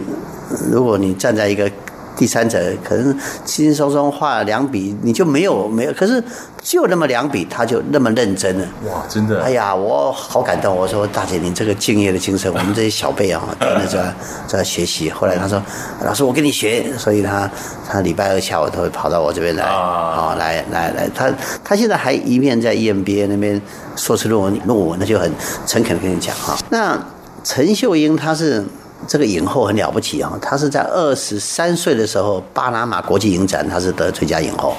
[0.70, 1.70] 如果你站在一个。
[2.18, 6.22] 第三者可能轻轻松松画两笔，你就没有没有，可是
[6.60, 8.66] 就那么两笔，他就那么认真了。
[8.86, 9.40] 哇，真的！
[9.40, 10.74] 哎呀，我好感动。
[10.74, 14.14] 我说大姐，你这个敬业的精神，我们这些小辈啊， 真的在
[14.48, 15.08] 在学习。
[15.08, 15.62] 后来他说，
[16.04, 16.84] 老师，我跟你学。
[16.98, 17.48] 所以他
[17.88, 23.62] 他礼拜二下午都会跑到我这边来，啊，来来来，他他现在还一面在 EMBA 那边
[23.94, 25.30] 硕士论文论文，那就很
[25.66, 26.58] 诚恳的跟你讲哈。
[26.70, 26.98] 那
[27.44, 28.64] 陈秀英她是。
[29.06, 30.32] 这个影后很了不起啊！
[30.42, 34.74] 她是在二十三岁的时候，巴拿马国际影展，她是得最佳影后。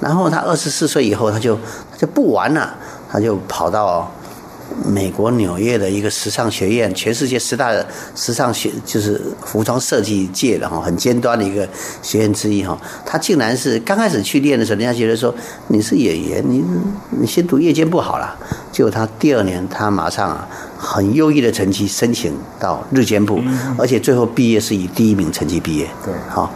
[0.00, 1.56] 然后她二十四岁以后，她就
[1.90, 2.74] 她就不玩了，
[3.10, 4.10] 她就跑到
[4.84, 7.72] 美国纽约的一个时尚学院，全世界十大
[8.14, 11.68] 时尚学就是服装设计界的哈很尖端的一个
[12.02, 12.76] 学院之一哈。
[13.04, 15.34] 他竟然是刚开始去练的时候，人家觉得说
[15.68, 16.64] 你是演员，你
[17.10, 18.36] 你先读夜间部好了。
[18.70, 20.48] 结果他第二年，他马上啊。
[20.84, 23.40] 很优异的成绩申请到日间部，
[23.78, 25.88] 而且最后毕业是以第一名成绩毕业。
[26.04, 26.52] 对，好，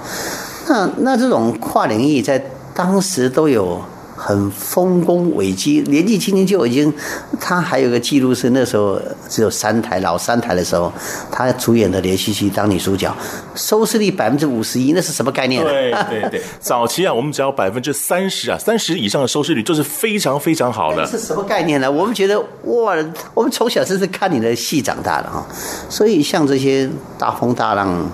[0.67, 2.45] 那那这种跨领域在
[2.75, 3.81] 当时都有。
[4.17, 6.93] 很丰功伟绩，年纪轻轻就已经，
[7.39, 10.91] 他还有个记录是那时候只有三台老三台的时候，
[11.31, 13.15] 他主演的连续剧当女主角，
[13.55, 15.63] 收视率百分之五十一，那是什么概念？
[15.63, 21.07] 对对对， 早期啊，我们只要百分之三十啊，三十以上的收视率就是非常非常好的。
[21.07, 21.93] 是什么概念呢？
[21.93, 22.97] 我们觉得哇，
[23.35, 25.47] 我们从小就是看你的戏长大的哈，
[25.91, 26.89] 所以像这些
[27.19, 28.11] 大风大浪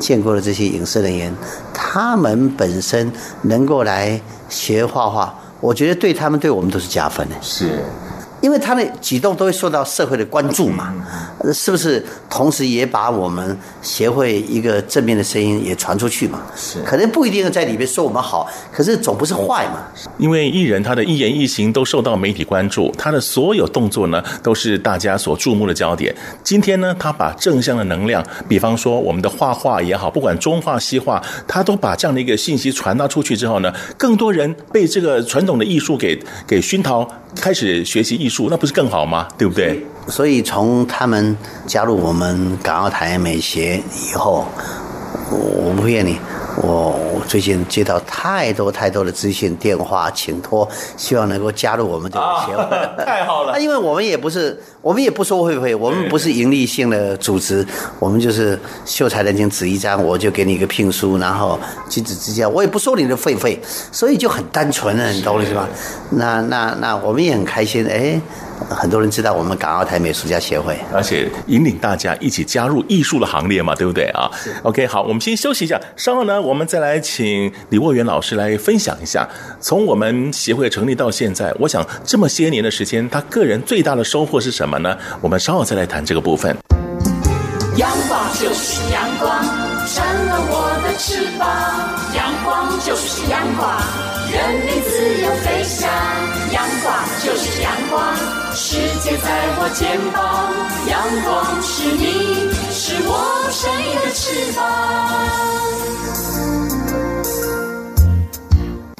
[0.00, 1.32] 见过的这些影视人员，
[1.72, 5.32] 他们本身能够来学画画。
[5.64, 7.82] 我觉得对他们对我们都是加分的，是，
[8.44, 10.92] 因为他的举动都会受到社会的关注嘛，
[11.54, 12.04] 是不是？
[12.28, 19.86] 同时也把我们协会一个正面的声音也传出去嘛，是，可能不一定在里面说我们好，可是总不是坏嘛。
[20.18, 26.14] 因为艺人他的一言一行都受到媒体关注，他的所有动作呢都是大家所注目的焦点。
[26.42, 35.54] 今天呢，他把正向的能量，比方说我们的画画也好，不管中画西画，他都把这样的一个信息传达出去之后呢，更多人被这个传统。
[35.54, 39.28] 的艺术给给熏陶，开始学习艺术，那不是更好吗？
[39.36, 39.84] 对不对？
[40.08, 44.46] 所以从他们加入我们港澳台美协以后，
[45.30, 46.18] 我不骗你。
[46.62, 52.62] 我最近接到太多太多的咨询电话，请托，希望能够加入我们这个协会。
[52.76, 53.52] 啊， 太好了。
[53.52, 57.66] 那因为我们也不是，我们也不收会费，我们不是盈利性的组织，
[57.98, 65.68] 我们就是秀才人情纸一张，我就给你一个聘书，然后君子之交，我也不收你的会费，所以就很单纯了，你懂了是吧？
[66.10, 68.20] 那那那我们也很开心，哎。
[68.70, 74.30] 很多人知道我们港澳台美术家协会，而且引领大家一起加入艺术的行列嘛，对不对啊
[74.62, 79.28] ？OK，好，我们先休息一下，稍后呢，我们再来请李沃元老师来分享一下，
[79.60, 84.96] 从我们协会成立到现在，我想这么些年的时间，他个人最大的收获是什么呢？
[85.20, 86.56] 我们稍后再来谈这个部分。
[87.76, 89.42] 阳光就是阳光，
[89.86, 91.48] 闪了我的翅膀，
[92.14, 93.68] 阳光就是阳光，
[94.30, 95.90] 人民自由飞翔，
[96.52, 96.94] 阳光
[97.24, 98.43] 就是阳光。
[98.56, 100.54] 世界在我肩膀，
[100.86, 105.83] 阳光是你，是我生命的翅膀。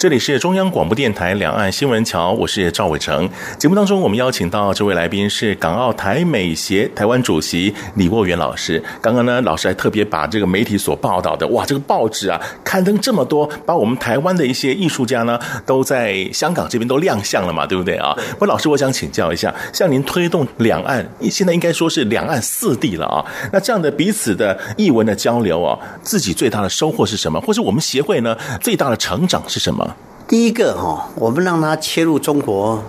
[0.04, 3.26] 这里是中央广播电台两岸新闻桥，我是赵伟成。
[3.58, 8.84] 节目当中，我们邀请到这位来宾是港澳台美协台湾主席李沃元老师。
[9.00, 18.14] 刚刚呢，老师还特别把这个媒体所报道的，哇，这个报纸啊刊登这么多，把我们台湾的一些艺术家呢都在香港这边都亮相了嘛，对不对啊？
[18.38, 27.40] 不，老师，我想请教一下，像您推动两岸，现在应该说是两岸四地了啊，那这样的彼此的艺文的交流啊，自己最大的收获是什么？
[27.40, 29.93] 或者我们协会呢最大的成长是什么？
[30.26, 32.82] 第一个哈，我们让他切入中国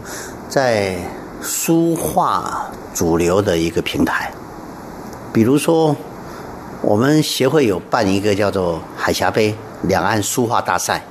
[0.48, 0.98] 在
[1.42, 4.32] 书画主流的一个平台，
[5.34, 5.94] 比如说，
[6.82, 9.54] 我们协会有办一个叫做海峡杯
[9.84, 11.04] 两岸书画大赛，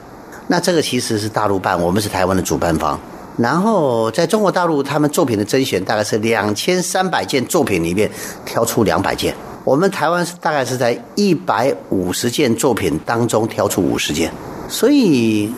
[0.49, 2.99] 那这个其实是大陆办，我们是台湾的主办方。
[3.37, 8.11] 然后在中国大陆，他们作品的甄选大概是两千三百件作品里面
[8.47, 14.33] 挑出两百件，我们台湾是大概是在一百五十件作品当中挑出五十件，
[14.69, 15.53] 所以。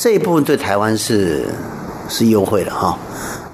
[0.00, 1.44] 这一部分对台湾是
[2.08, 2.96] 是优惠的哈，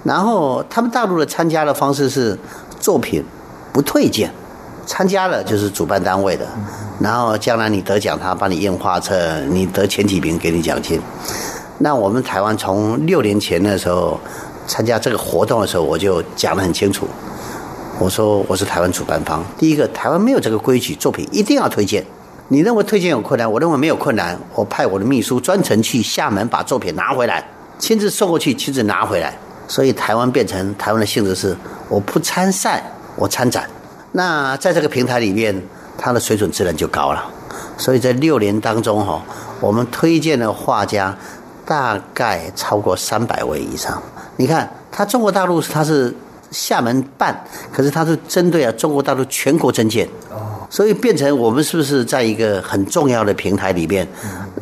[0.04, 2.38] 然后他们大陆的参加的方式是
[2.78, 3.20] 作品
[3.72, 4.30] 不退件，
[4.86, 6.46] 参加了就是主办单位的，
[7.00, 11.00] 然后将来你得奖，他帮你印画册，你得前几名给你奖金。
[11.78, 14.16] 那我们台湾从六年前的时候
[14.68, 17.08] 参加这个活动的时候，我就讲得很清楚，
[17.98, 22.06] 我说我是台湾主办方，第一个台湾没有这个规矩，作品一定要推荐。
[22.48, 27.44] 你认为推荐有困难，我认为没有困难，我派我的秘书专程去厦门把作品拿回来，
[27.76, 29.36] 亲自送过去，亲自拿回来。
[29.66, 31.56] 所以台湾变成台湾的性质是，
[31.88, 32.80] 我不参赛，
[33.16, 33.68] 我参展。
[34.12, 35.60] 那在这个平台里面，
[35.98, 37.24] 它的水准自然就高了。
[37.76, 39.20] 所以在六年当中哈，
[39.60, 41.16] 我们推荐的画家
[41.64, 44.00] 大概超过三百位以上。
[44.36, 46.14] 你看，他中国大陆他是
[46.50, 50.08] 厦门办，可是它是针对啊中国大陆全国征件，
[50.70, 54.06] 所以变成我们是不是在一个很重要的平台里面，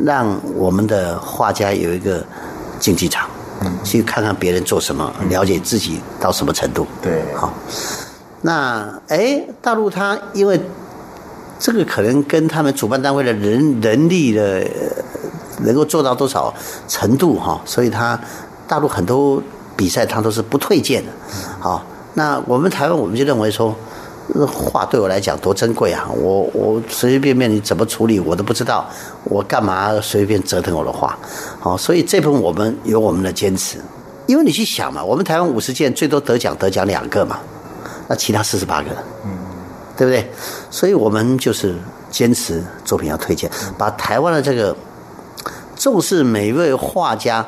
[0.05, 2.25] 让我们的画家有一个
[2.81, 3.29] 竞技场，
[3.85, 6.87] 去看看别人做什么，了解自己到什么程度。
[7.03, 7.53] 对，好，
[8.43, 10.59] 那哎，大陆他因为
[11.59, 14.67] 这个可能跟他们主办单位的人人力的
[15.61, 16.53] 能够做到多少
[16.89, 18.19] 程度哈，所以他
[18.67, 19.43] 大陆很多。
[19.77, 21.11] 比赛他都是不推荐的，
[21.61, 23.75] 好，那我们台湾我们就认为说，
[24.47, 26.09] 画对我来讲多珍贵啊！
[26.17, 28.89] 我我随随便便你怎么处理我都不知道，
[29.25, 31.19] 我干嘛随便折腾我的画？
[31.61, 33.79] 好，所以这部分我们有我们的坚持，
[34.27, 37.39] 因为你去想嘛，我们台湾五十件最多得奖得奖两个嘛，
[38.07, 38.91] 那其他四十八个，
[39.25, 39.31] 嗯，
[39.97, 40.31] 对不对？
[40.71, 41.75] 所以我们就是
[42.11, 44.75] 坚持作品要推荐，把台湾的这个
[45.75, 47.45] 重视每一位画家。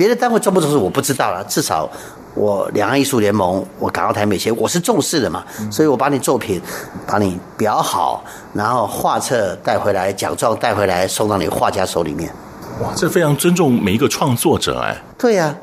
[0.00, 1.86] 别的单位重不重视我不知道了，至少
[2.34, 6.58] 我两岸艺术联盟，我港澳台美协，我是重视的嘛，所以我把你作品，
[7.06, 8.24] 把你裱好，
[8.54, 12.32] 然后画册带回来，奖状带回来，送到你画家手里面。
[12.80, 14.96] 哇，这非常尊重每一个创作者哎。
[15.18, 15.56] 对呀、啊，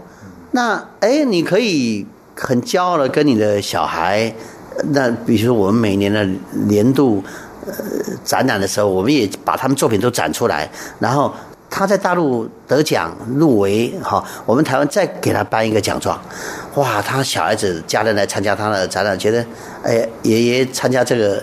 [0.52, 4.32] 那哎，你可以很骄傲的跟你的小孩，
[4.90, 6.24] 那比如说我们每年的
[6.68, 7.24] 年度
[7.66, 7.74] 呃
[8.24, 10.70] 展览的时候，我们也把他们作品都展出来，
[11.00, 11.34] 然后。
[11.78, 16.20] 他在大陆得奖入围，哈，我们台湾再给他颁一个奖状，
[16.74, 19.46] 哇，他小孩子家人来参加他的展览，觉得，
[19.84, 21.40] 哎，爷爷参加这个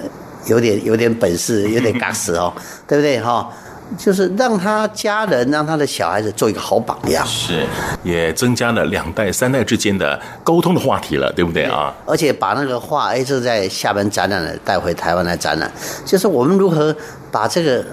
[0.47, 2.53] 有点有点本事，有点尬死哦，
[2.89, 3.49] 对不对哈？
[3.97, 7.67] 就是让他家人，让他的小孩子做一个好榜样，是，
[8.03, 11.95] 也增加了两代三代之间的沟通的话题了，对不对啊？
[12.07, 15.71] 而且把那个画，哎，就在厦门展览了，带回台湾来展览，
[16.05, 16.95] 就是我们如何
[17.31, 17.85] 把这个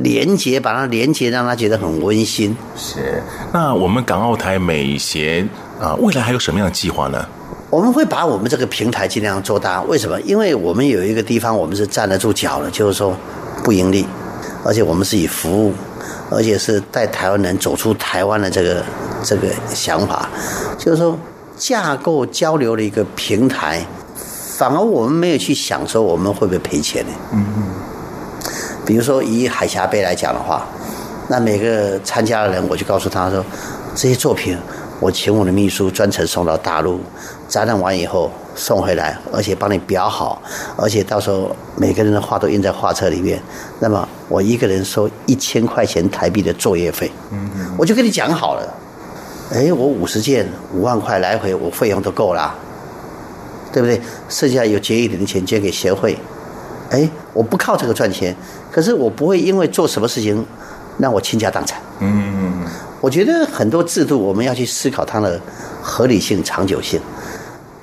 [0.00, 2.56] 连接，把它连接，让他觉得很温馨。
[2.76, 5.46] 是，那我们港澳台美协
[5.80, 7.24] 啊，未来还有什么样的计划呢？
[7.70, 10.18] 我们会把我们这个平台尽量做大，为什么？
[10.22, 13.14] 因为我们有一个地方，我们是站得住脚的，就是说
[13.62, 14.06] 不盈利。
[14.64, 15.72] 而且我们是以服务，
[16.30, 18.84] 而且是带台湾人走出台湾的这个
[19.22, 20.28] 这个想法，
[20.76, 21.18] 就是说
[21.56, 23.84] 架构交流的一个平台。
[24.56, 27.12] 反而我们没有去想说我们会不会赔钱呢？
[27.32, 27.62] 嗯嗯。
[28.84, 30.66] 比如说以海峡杯来讲的话，
[31.28, 33.44] 那每个参加的人，我就告诉他说，
[33.94, 34.58] 这些作品
[34.98, 37.00] 我请我的秘书专程送到大陆，
[37.48, 38.30] 展览完以后。
[38.58, 40.42] 送回来，而且帮你裱好，
[40.76, 43.40] 而且到时候每个人的画都印在画册里面。
[43.78, 48.74] 那么我一个人收一千块钱台币的作业费，嗯嗯，我就跟你讲好了。
[49.52, 50.44] 哎，我五十件
[50.74, 52.52] 五万块来回，我费用都够了，
[53.72, 54.00] 对不对？
[54.28, 56.18] 剩下有结一点的钱捐给协会。
[56.90, 58.34] 哎，我不靠这个赚钱，
[58.72, 60.44] 可是我不会因为做什么事情
[60.98, 61.80] 让我倾家荡产。
[62.00, 62.66] 嗯嗯，
[63.00, 65.40] 我觉得很多制度我们要去思考它的
[65.80, 67.00] 合理性、长久性。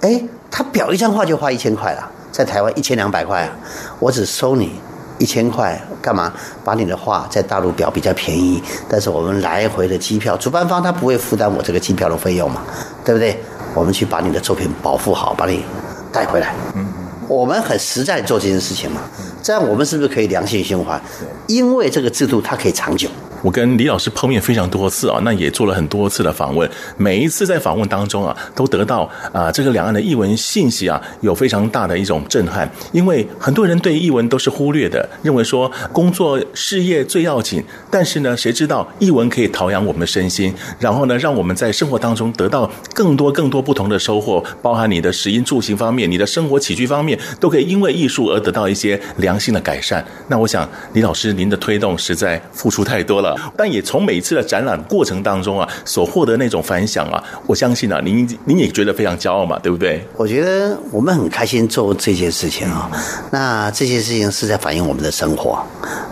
[0.01, 0.21] 哎。
[0.57, 3.51] 他裱一张画就花一千块了，在台湾一千两百块啊，
[3.99, 4.79] 我只收你
[5.17, 6.31] 一千块，干嘛？
[6.63, 12.61] 把你的画在大陆裱比较便宜，但是我们来回的机票，主办方他不会负担我这个机票的费用嘛，
[13.03, 13.37] 对不对？
[13.73, 15.65] 我们去把你的作品保护好，把你
[16.09, 16.55] 带回来。
[16.73, 16.87] 嗯，
[17.27, 19.01] 我们很实在做这件事情嘛，
[19.43, 21.01] 这样我们是不是可以良性循环？
[21.47, 23.09] 因为这个制度它可以长久。
[23.41, 26.69] 我跟李老师碰面非常多次啊，那也做了很多次的访问。
[26.97, 32.69] 每一次在访问当中啊，都得到啊这个两岸的译文信息啊，有非常大的一种震撼。
[32.91, 37.63] 因为很多人对译文都是忽略的，认为说工作事业最要紧。
[37.91, 50.03] 但是呢，谁知道译文可以陶养我们的身心，然后呢，让我们在生活当中得到更多更多不同的收获，包含你的食衣住行方面，你的生活起居方面，都可以因为艺术而得到一些良性的改善。
[50.27, 53.34] 那我想，李老师您的推动实在付出太多了。
[53.57, 60.05] 但也从每次的展览过程当中啊，所获得那种反响啊，我相信啊，您您也觉得非常骄傲嘛，对不对？
[60.17, 62.89] 我觉得我们很开心做这件事情啊。
[63.31, 65.57] 那这些事情是在反映我们的生活，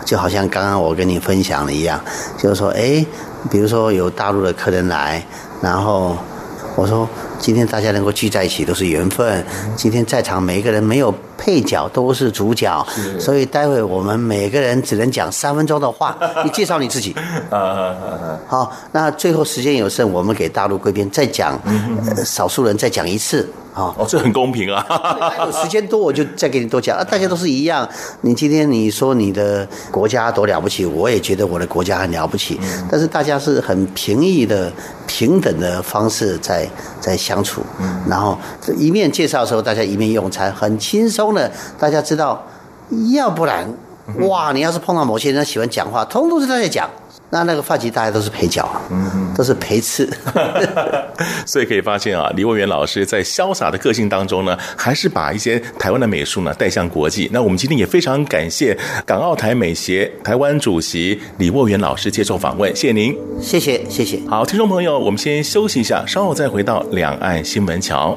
[0.04, 2.00] 就好像刚刚我跟你分享的一样，
[2.38, 3.04] 就是说，哎，
[3.50, 5.24] 比如说有大陆的客人来，
[5.60, 6.16] 然后
[6.76, 7.08] 我说。
[7.44, 9.44] 今天大家能够聚在一起都是缘分。
[9.76, 12.82] 今天在场每一个人没有配角，都是主角，
[13.20, 16.16] 所以待会我们每个人只能讲三分钟的话。
[16.42, 17.14] 你介绍你自己。
[18.48, 21.60] 好，那最后时间有剩，我们给大陆贵宾再讲，
[22.24, 23.46] 少数人再讲一次。
[23.74, 23.92] 啊。
[23.98, 24.82] 哦，这很公平啊。
[25.44, 27.86] 有时间多我就再给你多讲啊， 大家都是一样。
[28.22, 32.58] 你今天你说你的国家多了不起，我也觉得我的国家很了不起。
[32.90, 34.72] 但是大家是很平易的、
[35.06, 36.66] 平等的方式在
[37.00, 37.62] 在相处。
[38.08, 38.38] 然后
[38.76, 41.50] 一面介绍的时候，大家一面用餐，很轻松的。
[41.78, 42.44] 大家知道，
[43.12, 43.66] 要不然
[44.28, 46.88] 哇，你要是碰到某些人喜欢讲话，通通是他在讲。
[47.34, 50.08] 那那个发髻大家都是陪酒，嗯，都是陪吃，
[51.44, 57.28] 所以可以发现啊，李沃元老师在潇洒的个性当中呢，还是把一些台湾的美术呢带向国际。
[57.32, 64.20] 那我们今天也非常感谢港澳台美协台湾主席李沃元老师接受访问，谢谢您，谢谢谢谢。
[64.28, 68.16] 好，听众朋友，我们先休息一下，稍后再回到两岸新闻桥。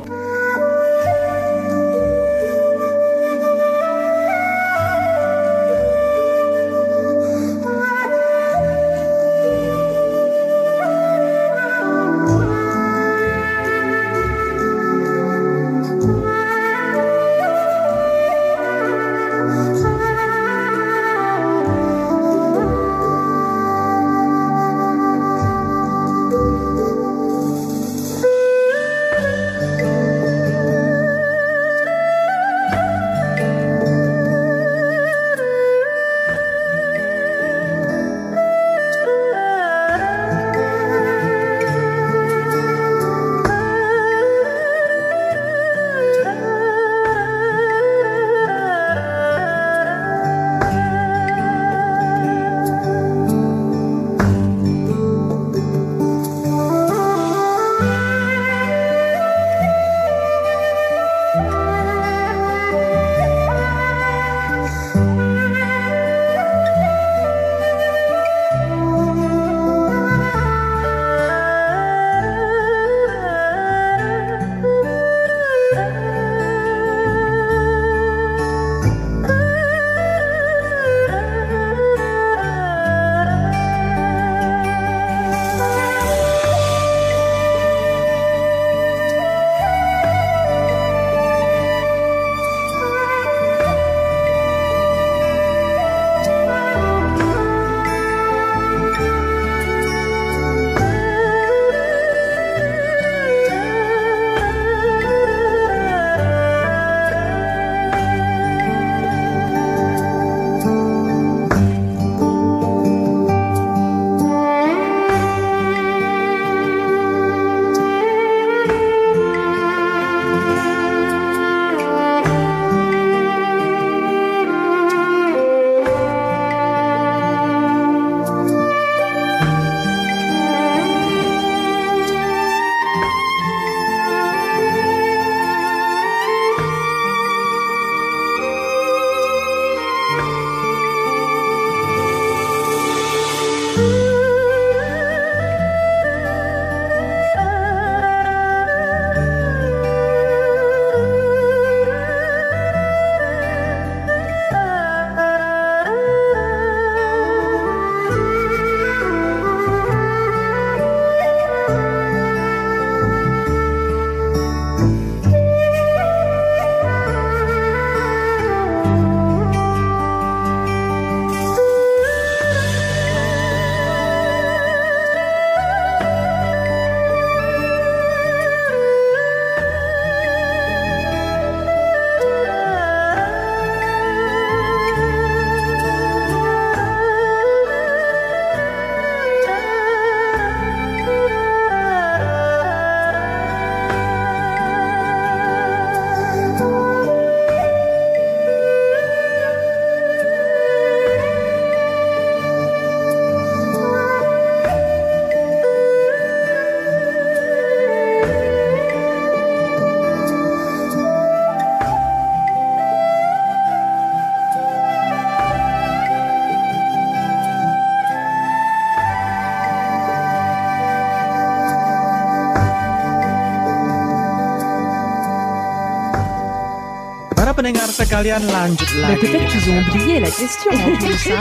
[227.56, 229.20] pendengar sekalian lanjut lagi.
[229.20, 231.38] Peut-être qu'ils ont oublié la question en tout ça.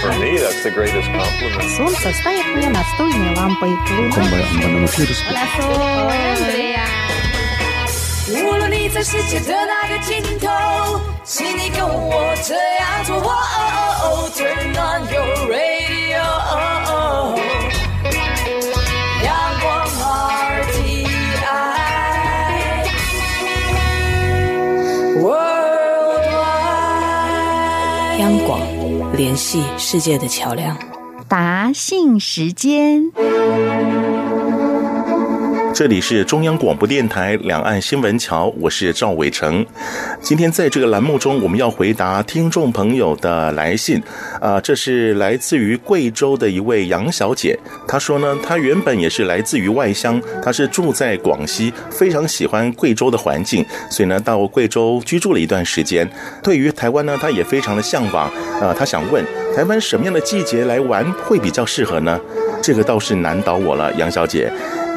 [0.00, 1.68] For me, that's the greatest compliment.
[1.76, 3.72] Солнце стоит мне настольной лампой.
[4.16, 4.42] Hola,
[5.56, 6.10] Sol.
[6.10, 6.86] Andrea.
[8.26, 10.48] 无论你在世界的哪个尽头，
[11.24, 13.14] 请你跟我这样做。
[13.20, 16.24] Oh, turn on your radio.
[28.39, 28.59] 广，
[29.15, 30.77] 联系世界的桥梁。
[31.27, 33.11] 答信时间。
[35.79, 39.65] 这里是中央广播电台两岸新闻桥，我是赵伟成。
[40.19, 44.03] 今天在这个栏目中，我们要回答听众朋友的来信。
[44.41, 47.57] 啊、这是来自于贵州的一位杨小姐。
[47.87, 56.05] 她说呢，她原本也是来自于外乡，她是住在广西，非常喜欢贵州的环境，所以呢，到贵州居住了一段时间。
[56.43, 58.25] 对于台湾呢，她也非常的向往。
[58.25, 59.23] 啊、呃，她想问，
[59.55, 62.19] 台湾什么样的季节来玩会比较适合呢？
[62.61, 64.51] 这个倒是难倒我了，杨小姐。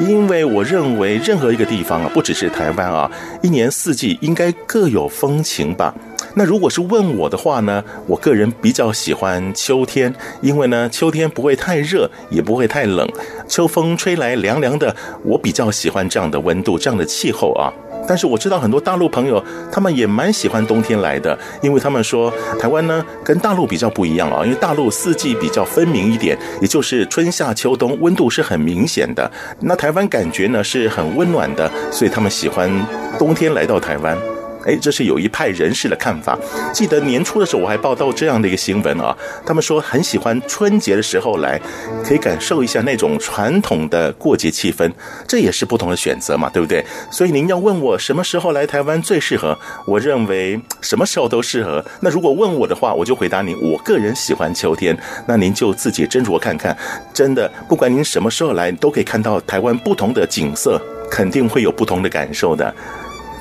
[0.07, 3.09] 因为我认为任何一个地方啊，不只是台湾啊，
[3.41, 5.93] 一年四季应该各有风情吧。
[6.35, 13.07] 那如果是问我的话呢，我个人比较喜欢秋天，因为呢，秋天不会太热，也不会太冷，
[13.47, 17.71] 秋风吹来凉凉的，我比较喜欢这样的温度，这样的气候啊。
[18.07, 29.29] 但是我知道很多大陆朋友，他们也蛮喜欢冬天来的，因为他们说台湾呢跟大陆比较不一样啊，因为大陆四季比较分明一点，也就是春夏秋冬温度是很明显的。
[29.59, 32.69] 那台湾感觉呢是很温暖的，所以他们喜欢
[33.17, 34.17] 冬天来到台湾。
[34.65, 36.37] 哎，这是有一派人士的看法。
[36.73, 41.59] 记得年初的时候，我还报道这样的一个新闻啊，他们说很喜欢春节的时候来，
[42.05, 44.91] 可以感受一下那种传统的过节气氛。
[45.27, 46.83] 这也是不同的选择嘛，对不对？
[47.11, 51.83] 所以您要问我什么时候来台湾最适合，我认为什么时候都适合。
[52.01, 54.97] 那如果问我的话，我就回答您，我个人喜欢秋天。
[55.27, 56.75] 那您就自己斟酌看看。
[57.13, 62.73] 真的，不管您什么时候来，都可以看到台湾不同的景色，肯定会有不同的感受的。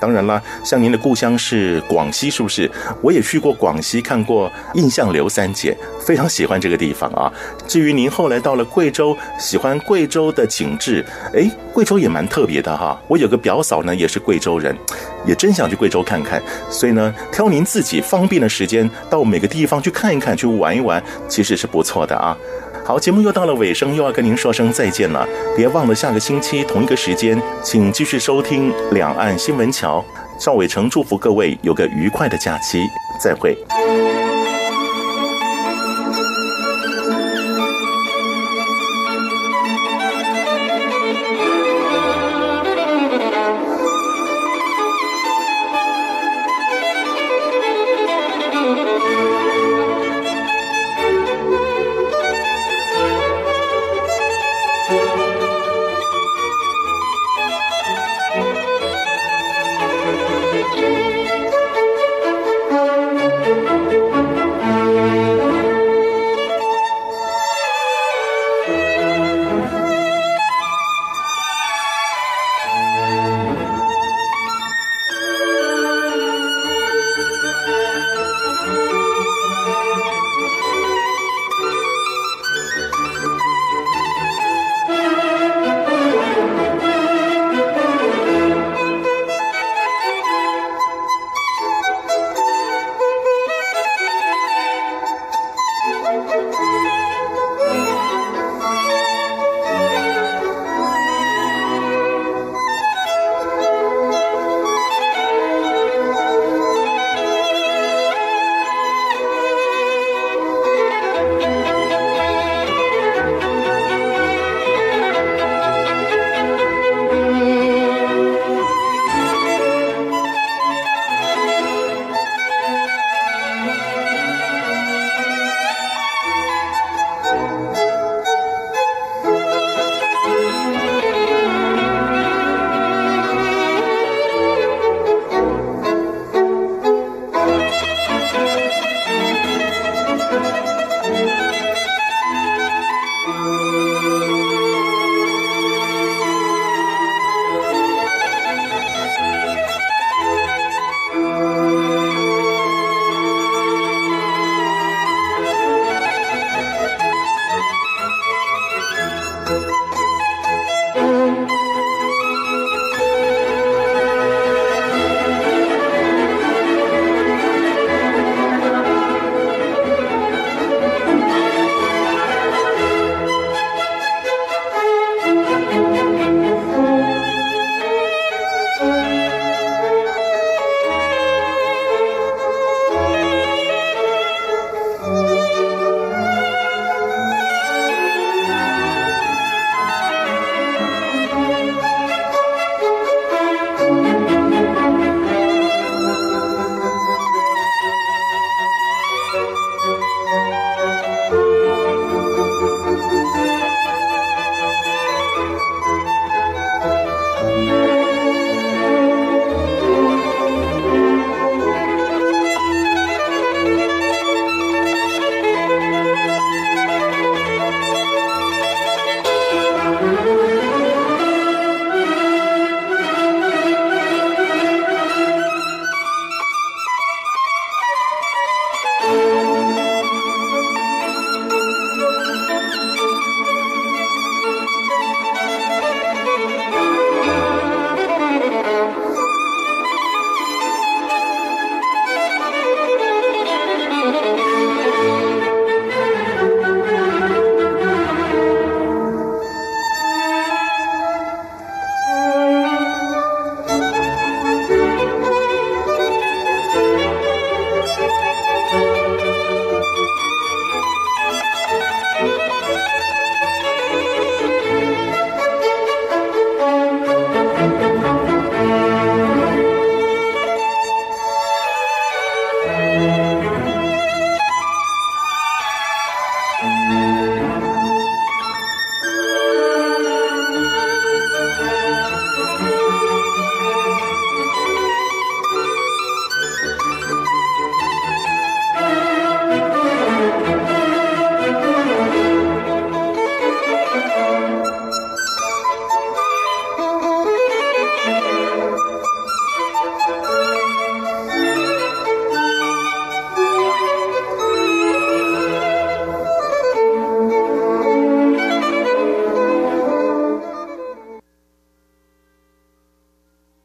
[0.02, 2.68] 当然了，像您的故乡是广西，是不是？
[3.00, 7.32] 我也去过广西，看过印象刘三姐，非常喜欢这个地方啊。
[7.68, 13.00] 至于您后来到了贵州，喜欢贵州的景致，哎，贵州也蛮特别的哈。
[13.06, 14.76] 我有个表嫂呢，也是贵州人，
[15.24, 16.42] 也真想去贵州看看。
[16.68, 22.36] 所以呢，挑您自己方便的时间，到每个地方去看一看，去玩一玩，其实是不错的啊。
[22.84, 25.26] 好，节目又到了尾声，又要跟您说声再见了。
[25.56, 30.00] 别忘了下个星期同一个时间，请继续收听《两岸新闻桥》。
[30.44, 32.84] 赵伟成祝福各位有个愉快的假期，
[33.22, 33.56] 再会。